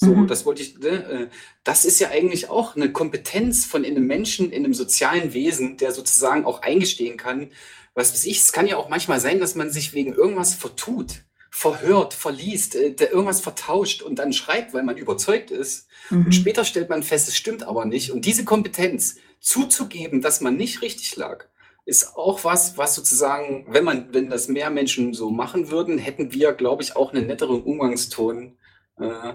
[0.00, 0.28] So, Mhm.
[0.28, 1.28] das wollte ich, ne, äh,
[1.64, 5.90] das ist ja eigentlich auch eine Kompetenz von einem Menschen, in einem sozialen Wesen, der
[5.90, 7.50] sozusagen auch eingestehen kann,
[7.94, 11.24] was weiß ich, es kann ja auch manchmal sein, dass man sich wegen irgendwas vertut,
[11.50, 15.88] verhört, verliest, äh, der irgendwas vertauscht und dann schreibt, weil man überzeugt ist.
[16.10, 16.26] Mhm.
[16.26, 18.12] Und später stellt man fest, es stimmt aber nicht.
[18.12, 21.46] Und diese Kompetenz zuzugeben, dass man nicht richtig lag,
[21.84, 26.32] ist auch was, was sozusagen, wenn man, wenn das mehr Menschen so machen würden, hätten
[26.32, 28.58] wir, glaube ich, auch einen netteren Umgangston
[29.00, 29.34] äh,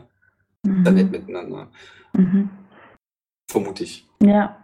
[0.66, 1.10] Mhm.
[1.12, 1.70] miteinander.
[2.14, 2.50] Mhm.
[3.50, 4.08] Vermute ich.
[4.22, 4.63] Ja.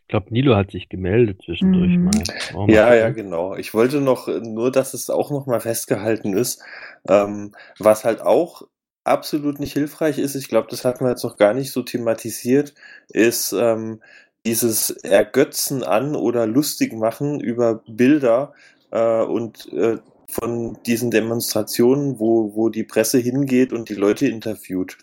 [0.00, 2.04] Ich glaube, Nilo hat sich gemeldet zwischendurch Mhm.
[2.04, 2.72] mal.
[2.72, 3.56] Ja, ja, genau.
[3.56, 6.62] Ich wollte noch, äh, nur, dass es auch noch mal festgehalten ist,
[7.08, 8.62] ähm, was halt auch
[9.04, 12.74] absolut nicht hilfreich ist, ich glaube, das hatten wir jetzt noch gar nicht so thematisiert,
[13.08, 14.00] ist ähm,
[14.46, 18.54] dieses Ergötzen an oder lustig machen über Bilder
[18.90, 19.98] äh, und äh,
[20.32, 24.98] von diesen Demonstrationen, wo, wo die Presse hingeht und die Leute interviewt.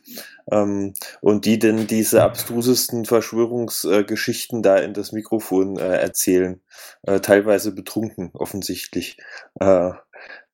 [0.51, 6.61] Ähm, und die denn diese abstrusesten Verschwörungsgeschichten da in das Mikrofon äh, erzählen.
[7.03, 9.17] Äh, teilweise betrunken, offensichtlich.
[9.59, 9.91] Äh,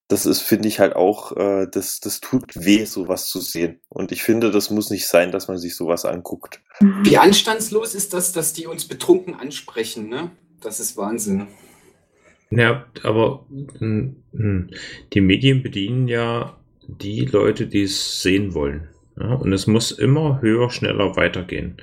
[0.07, 3.79] das ist, finde ich halt auch, äh, das, das tut weh, sowas zu sehen.
[3.89, 6.61] Und ich finde, das muss nicht sein, dass man sich sowas anguckt.
[7.01, 10.31] Wie anstandslos ist das, dass die uns betrunken ansprechen, ne?
[10.61, 11.47] Das ist Wahnsinn.
[12.51, 13.45] Ja, aber
[13.79, 14.69] hm, hm,
[15.13, 18.87] die Medien bedienen ja die Leute, die es sehen wollen.
[19.19, 21.77] Ja, und es muss immer höher, schneller weitergehen.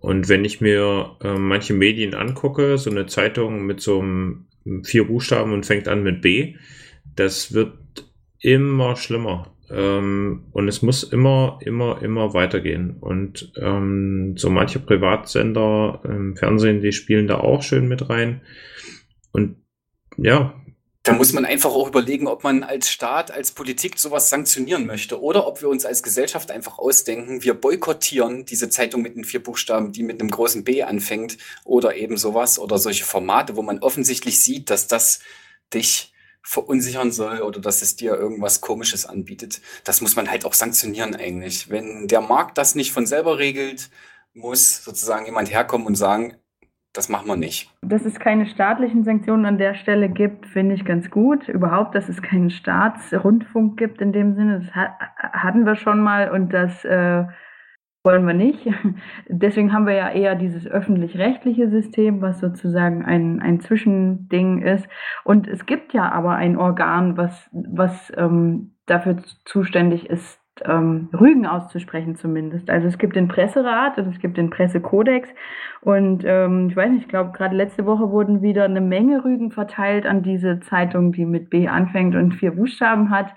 [0.00, 4.46] Und wenn ich mir äh, manche Medien angucke, so eine Zeitung mit so einem
[4.84, 6.54] vier Buchstaben und fängt an mit B,
[7.16, 7.74] das wird
[8.40, 9.54] immer schlimmer.
[9.70, 12.96] Ähm, und es muss immer, immer, immer weitergehen.
[13.00, 18.40] Und ähm, so manche Privatsender im Fernsehen, die spielen da auch schön mit rein.
[19.32, 19.56] Und
[20.16, 20.54] ja,
[21.08, 25.22] Da muss man einfach auch überlegen, ob man als Staat, als Politik sowas sanktionieren möchte
[25.22, 29.42] oder ob wir uns als Gesellschaft einfach ausdenken, wir boykottieren diese Zeitung mit den vier
[29.42, 33.78] Buchstaben, die mit einem großen B anfängt oder eben sowas oder solche Formate, wo man
[33.78, 35.20] offensichtlich sieht, dass das
[35.72, 39.62] dich verunsichern soll oder dass es dir irgendwas Komisches anbietet.
[39.84, 41.70] Das muss man halt auch sanktionieren eigentlich.
[41.70, 43.88] Wenn der Markt das nicht von selber regelt,
[44.34, 46.36] muss sozusagen jemand herkommen und sagen,
[46.98, 47.70] das machen wir nicht.
[47.80, 51.48] Dass es keine staatlichen Sanktionen an der Stelle gibt, finde ich ganz gut.
[51.48, 56.30] Überhaupt, dass es keinen Staatsrundfunk gibt in dem Sinne, das ha hatten wir schon mal
[56.30, 57.24] und das äh,
[58.02, 58.66] wollen wir nicht.
[59.28, 64.88] Deswegen haben wir ja eher dieses öffentlich-rechtliche System, was sozusagen ein, ein Zwischending ist.
[65.22, 71.46] Und es gibt ja aber ein Organ, was, was ähm, dafür zuständig ist, ähm, Rügen
[71.46, 72.70] auszusprechen zumindest.
[72.70, 75.28] Also es gibt den Presserat und es gibt den Pressekodex
[75.80, 79.50] und ähm, ich weiß nicht, ich glaube gerade letzte Woche wurden wieder eine Menge Rügen
[79.50, 83.34] verteilt an diese Zeitung, die mit B anfängt und vier Buchstaben hat.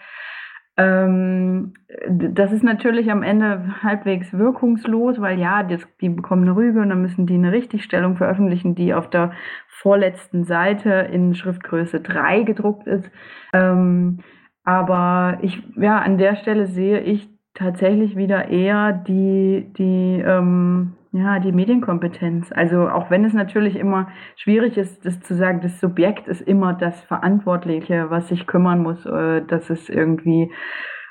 [0.78, 1.74] Ähm,
[2.10, 6.90] das ist natürlich am Ende halbwegs wirkungslos, weil ja, das, die bekommen eine Rüge und
[6.90, 9.34] dann müssen die eine Richtigstellung veröffentlichen, die auf der
[9.68, 13.12] vorletzten Seite in Schriftgröße 3 gedruckt ist.
[13.54, 14.20] Ähm,
[14.64, 21.40] aber ich, ja, an der Stelle sehe ich tatsächlich wieder eher die, die, ähm, ja,
[21.40, 22.52] die Medienkompetenz.
[22.52, 26.74] Also auch wenn es natürlich immer schwierig ist, das zu sagen, das Subjekt ist immer
[26.74, 30.52] das Verantwortliche, was sich kümmern muss, äh, dass es irgendwie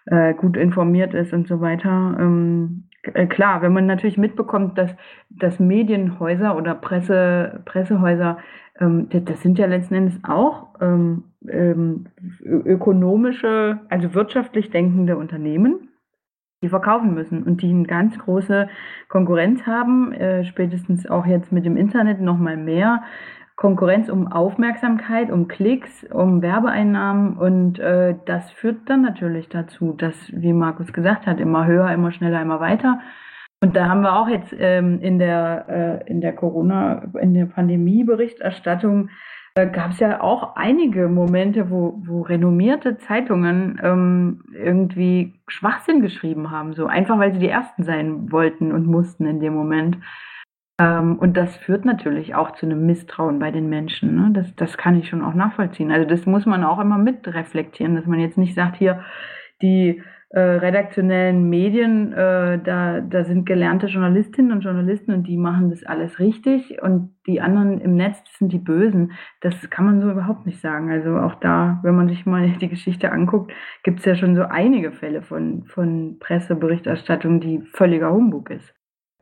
[0.06, 2.16] äh, gut informiert ist und so weiter.
[2.18, 4.94] Ähm, äh, klar, wenn man natürlich mitbekommt, dass,
[5.28, 8.38] dass Medienhäuser oder Presse, Pressehäuser,
[8.80, 12.06] das, das sind ja letzten Endes auch ähm, ähm,
[12.42, 15.90] ökonomische, also wirtschaftlich denkende Unternehmen
[16.62, 18.68] die verkaufen müssen und die eine ganz große
[19.08, 23.02] Konkurrenz haben, äh, spätestens auch jetzt mit dem Internet noch mal mehr.
[23.56, 30.14] Konkurrenz um Aufmerksamkeit, um Klicks, um Werbeeinnahmen und äh, das führt dann natürlich dazu, dass,
[30.32, 33.00] wie Markus gesagt hat, immer höher, immer schneller, immer weiter.
[33.62, 37.46] Und da haben wir auch jetzt ähm, in der äh, in der Corona, in der
[37.46, 39.10] Pandemie-Berichterstattung
[39.54, 46.50] äh, gab es ja auch einige Momente, wo, wo renommierte Zeitungen ähm, irgendwie Schwachsinn geschrieben
[46.50, 49.98] haben, so einfach weil sie die Ersten sein wollten und mussten in dem Moment.
[50.80, 54.14] Ähm, und das führt natürlich auch zu einem Misstrauen bei den Menschen.
[54.14, 54.30] Ne?
[54.32, 55.90] Das, das kann ich schon auch nachvollziehen.
[55.90, 59.02] Also das muss man auch immer mit reflektieren, dass man jetzt nicht sagt, hier
[59.62, 60.02] die
[60.32, 65.82] äh, redaktionellen Medien, äh, da, da sind gelernte Journalistinnen und Journalisten und die machen das
[65.82, 69.10] alles richtig und die anderen im Netz sind die Bösen.
[69.40, 70.88] Das kann man so überhaupt nicht sagen.
[70.88, 73.52] Also auch da, wenn man sich mal die Geschichte anguckt,
[73.82, 78.72] gibt es ja schon so einige Fälle von, von Presseberichterstattung, die völliger Humbug ist.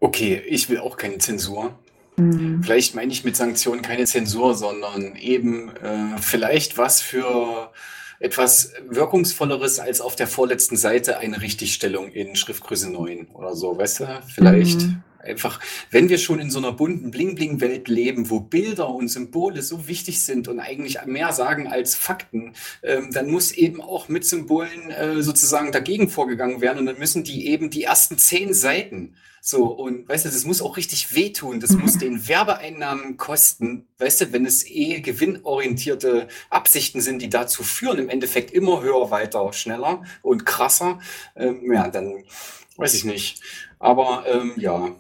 [0.00, 1.72] Okay, ich will auch keine Zensur.
[2.18, 2.62] Mhm.
[2.62, 7.70] Vielleicht meine ich mit Sanktionen keine Zensur, sondern eben äh, vielleicht was für
[8.20, 14.00] etwas Wirkungsvolleres als auf der vorletzten Seite eine Richtigstellung in Schriftgröße 9 oder so, weißt
[14.00, 14.22] du?
[14.34, 15.02] Vielleicht mhm.
[15.20, 15.60] einfach,
[15.90, 20.22] wenn wir schon in so einer bunten Bling-Bling-Welt leben, wo Bilder und Symbole so wichtig
[20.22, 25.22] sind und eigentlich mehr sagen als Fakten, ähm, dann muss eben auch mit Symbolen äh,
[25.22, 29.14] sozusagen dagegen vorgegangen werden und dann müssen die eben die ersten zehn Seiten
[29.50, 31.58] so, und weißt du, das muss auch richtig wehtun.
[31.58, 33.88] Das muss den Werbeeinnahmen kosten.
[33.96, 39.10] Weißt du, wenn es eh gewinnorientierte Absichten sind, die dazu führen, im Endeffekt immer höher,
[39.10, 40.98] weiter, schneller und krasser,
[41.34, 42.24] ähm, ja, dann
[42.76, 43.40] weiß ich nicht.
[43.78, 44.94] Aber ähm, ja,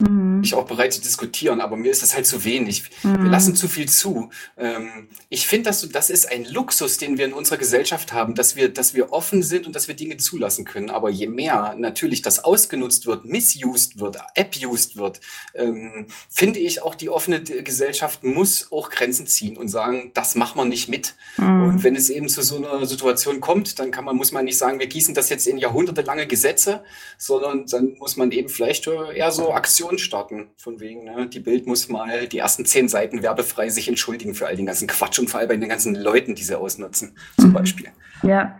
[0.00, 0.42] Mhm.
[0.42, 2.84] Ich auch bereit zu diskutieren, aber mir ist das halt zu wenig.
[3.02, 3.24] Mhm.
[3.24, 4.30] Wir lassen zu viel zu.
[4.56, 8.56] Ähm, ich finde, dass das ist ein Luxus, den wir in unserer Gesellschaft haben, dass
[8.56, 10.90] wir, dass wir offen sind und dass wir Dinge zulassen können.
[10.90, 15.20] Aber je mehr natürlich das ausgenutzt wird, misused wird, abused wird,
[15.54, 20.58] ähm, finde ich auch die offene Gesellschaft muss auch Grenzen ziehen und sagen, das machen
[20.58, 21.14] wir nicht mit.
[21.36, 21.62] Mhm.
[21.62, 24.58] Und wenn es eben zu so einer Situation kommt, dann kann man, muss man nicht
[24.58, 26.82] sagen, wir gießen das jetzt in jahrhundertelange Gesetze,
[27.18, 31.40] sondern dann muss man eben vielleicht eher so Aktionen Diskussion starten, von wegen, ne, die
[31.40, 35.18] Bild muss mal die ersten zehn Seiten werbefrei sich entschuldigen für all den ganzen Quatsch
[35.18, 37.54] und vor allem bei den ganzen Leuten, die sie ausnutzen, zum mhm.
[37.54, 37.88] Beispiel.
[38.22, 38.58] Ja,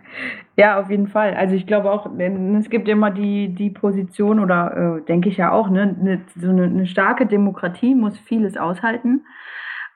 [0.56, 1.34] ja, auf jeden Fall.
[1.34, 5.52] Also ich glaube auch, es gibt immer die, die Position oder äh, denke ich ja
[5.52, 9.22] auch, ne, ne, so eine, eine starke Demokratie muss vieles aushalten.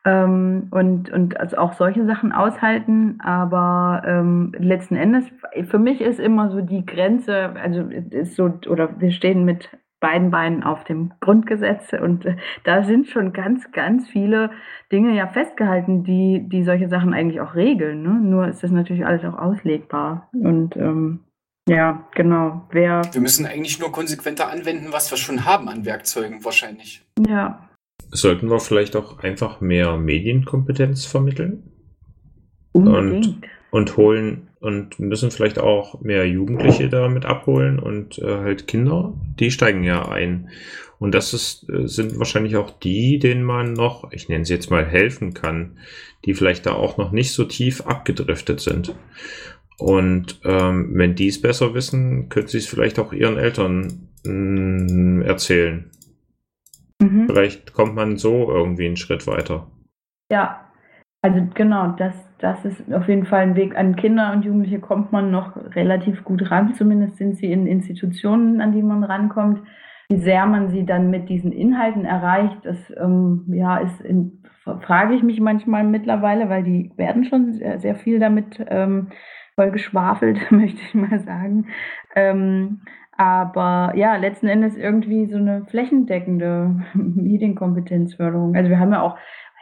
[0.06, 3.18] Ähm, und, und also auch solche Sachen aushalten.
[3.22, 5.24] Aber ähm, letzten Endes,
[5.64, 7.80] für mich ist immer so die Grenze, also
[8.10, 9.70] ist so, oder wir stehen mit
[10.04, 11.94] beiden Beinen auf dem Grundgesetz.
[11.94, 14.50] Und äh, da sind schon ganz, ganz viele
[14.92, 18.02] Dinge ja festgehalten, die, die solche Sachen eigentlich auch regeln.
[18.02, 18.20] Ne?
[18.22, 20.28] Nur ist das natürlich alles auch auslegbar.
[20.34, 21.20] Und ähm,
[21.66, 22.68] ja, genau.
[22.70, 27.02] Wer wir müssen eigentlich nur konsequenter anwenden, was wir schon haben an Werkzeugen wahrscheinlich.
[27.26, 27.66] Ja.
[28.10, 31.62] Sollten wir vielleicht auch einfach mehr Medienkompetenz vermitteln?
[32.72, 33.26] Unbedingt.
[33.26, 39.12] Und, und holen und müssen vielleicht auch mehr Jugendliche damit abholen und äh, halt Kinder,
[39.38, 40.48] die steigen ja ein.
[40.98, 44.70] Und das ist, äh, sind wahrscheinlich auch die, denen man noch, ich nenne sie jetzt
[44.70, 45.76] mal, helfen kann,
[46.24, 48.94] die vielleicht da auch noch nicht so tief abgedriftet sind.
[49.78, 54.32] Und ähm, wenn die es besser wissen, können sie es vielleicht auch ihren Eltern mh,
[54.32, 55.90] mm, erzählen.
[57.02, 57.26] Mhm.
[57.26, 59.70] Vielleicht kommt man so irgendwie einen Schritt weiter.
[60.32, 60.70] Ja,
[61.20, 63.74] also genau, das das ist auf jeden Fall ein Weg.
[63.74, 66.74] An Kinder und Jugendliche kommt man noch relativ gut ran.
[66.74, 69.62] Zumindest sind sie in Institutionen, an die man rankommt.
[70.10, 74.42] Wie sehr man sie dann mit diesen Inhalten erreicht, das ähm, ja, ist in,
[74.82, 79.08] frage ich mich manchmal mittlerweile, weil die werden schon sehr, sehr viel damit ähm,
[79.54, 81.68] voll geschwafelt, möchte ich mal sagen.
[82.14, 82.82] Ähm,
[83.16, 88.54] aber ja, letzten Endes irgendwie so eine flächendeckende Medienkompetenzförderung.
[88.54, 89.16] Also wir haben ja auch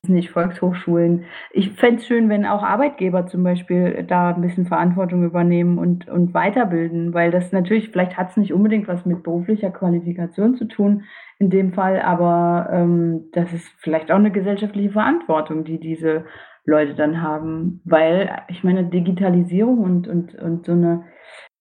[0.09, 1.27] nicht, Volkshochschulen.
[1.53, 6.09] Ich fände es schön, wenn auch Arbeitgeber zum Beispiel da ein bisschen Verantwortung übernehmen und,
[6.09, 10.65] und weiterbilden, weil das natürlich, vielleicht hat es nicht unbedingt was mit beruflicher Qualifikation zu
[10.65, 11.05] tun
[11.39, 16.25] in dem Fall, aber ähm, das ist vielleicht auch eine gesellschaftliche Verantwortung, die diese
[16.65, 21.05] Leute dann haben, weil ich meine, Digitalisierung und, und, und so eine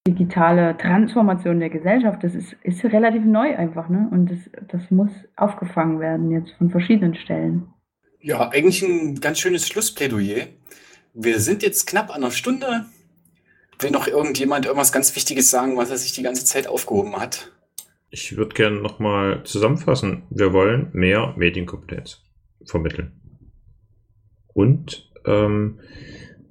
[0.08, 4.10] digitale Transformation der Gesellschaft, das ist, ist relativ neu einfach, ne?
[4.12, 7.72] Und das, das muss aufgefangen werden jetzt von verschiedenen Stellen.
[8.24, 10.48] Ja, eigentlich ein ganz schönes Schlussplädoyer.
[11.14, 12.86] Wir sind jetzt knapp an einer Stunde.
[13.80, 17.52] Will noch irgendjemand irgendwas ganz Wichtiges sagen, was er sich die ganze Zeit aufgehoben hat?
[18.12, 20.24] Ich würde gerne nochmal zusammenfassen.
[20.30, 22.22] Wir wollen mehr Medienkompetenz
[22.66, 23.12] vermitteln.
[24.54, 25.80] Und ähm,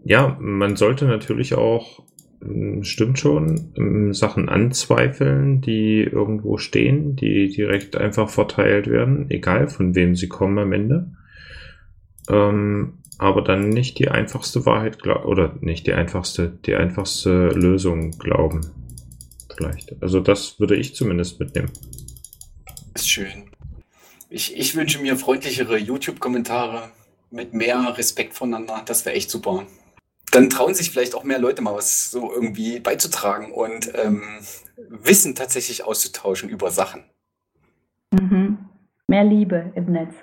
[0.05, 2.03] ja, man sollte natürlich auch
[2.43, 3.73] ähm, stimmt schon.
[3.77, 10.29] Ähm, Sachen anzweifeln, die irgendwo stehen, die direkt einfach verteilt werden, egal von wem sie
[10.29, 11.13] kommen am Ende.
[12.31, 18.13] Ähm, aber dann nicht die einfachste Wahrheit glauben, oder nicht die einfachste, die einfachste Lösung
[18.13, 18.63] glauben.
[19.55, 19.95] Vielleicht.
[20.03, 21.71] Also das würde ich zumindest mitnehmen.
[22.95, 23.51] Ist schön.
[24.31, 26.91] Ich, ich wünsche mir freundlichere YouTube-Kommentare
[27.31, 28.83] mit mehr Respekt voneinander.
[28.87, 29.67] Das wäre echt super.
[30.33, 34.23] Dann trauen sich vielleicht auch mehr Leute mal was so irgendwie beizutragen und ähm,
[34.89, 37.05] Wissen tatsächlich auszutauschen über Sachen.
[38.13, 38.59] Mhm.
[39.09, 40.15] Mehr Liebe im Netz.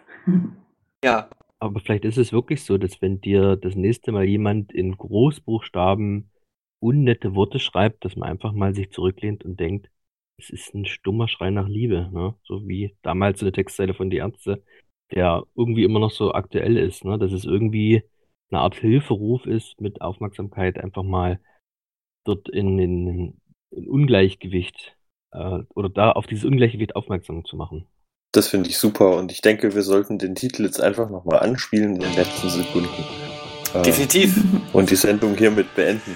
[1.04, 1.30] Ja,
[1.60, 6.30] Aber vielleicht ist es wirklich so, dass wenn dir das nächste Mal jemand in Großbuchstaben
[6.80, 9.90] unnette Worte schreibt, dass man einfach mal sich zurücklehnt und denkt,
[10.38, 12.36] es ist ein stummer Schrei nach Liebe, ne?
[12.44, 14.64] So wie damals so eine Textzeile von Die Ärzte,
[15.12, 17.18] der irgendwie immer noch so aktuell ist, ne?
[17.18, 18.04] Dass es irgendwie
[18.52, 21.40] eine Art Hilferuf ist, mit Aufmerksamkeit einfach mal
[22.26, 23.42] dort in, in,
[23.72, 24.96] Ungleichgewicht
[25.32, 27.88] äh, oder da auf dieses Ungleichgewicht aufmerksam zu machen.
[28.38, 31.96] Das finde ich super und ich denke, wir sollten den Titel jetzt einfach nochmal anspielen
[31.96, 33.04] in den letzten Sekunden.
[33.74, 34.36] Äh, definitiv.
[34.74, 36.16] Und die Sendung hiermit beenden.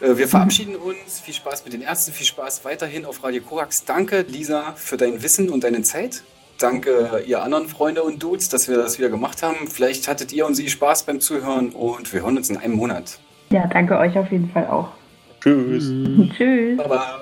[0.00, 1.18] Äh, Wir verabschieden uns.
[1.18, 3.84] Viel Spaß mit den Ärzten, viel Spaß weiterhin auf Radio Korax.
[3.84, 6.22] Danke, Lisa, für dein Wissen und deine Zeit.
[6.60, 9.66] Danke, ihr anderen Freunde und Dudes, dass wir das wieder gemacht haben.
[9.66, 13.18] Vielleicht hattet ihr und sie Spaß beim Zuhören und wir hören uns in einem Monat.
[13.50, 14.90] Ja, danke euch auf jeden Fall auch.
[15.40, 15.90] Tschüss.
[16.36, 16.76] Tschüss.
[16.76, 17.21] Baba.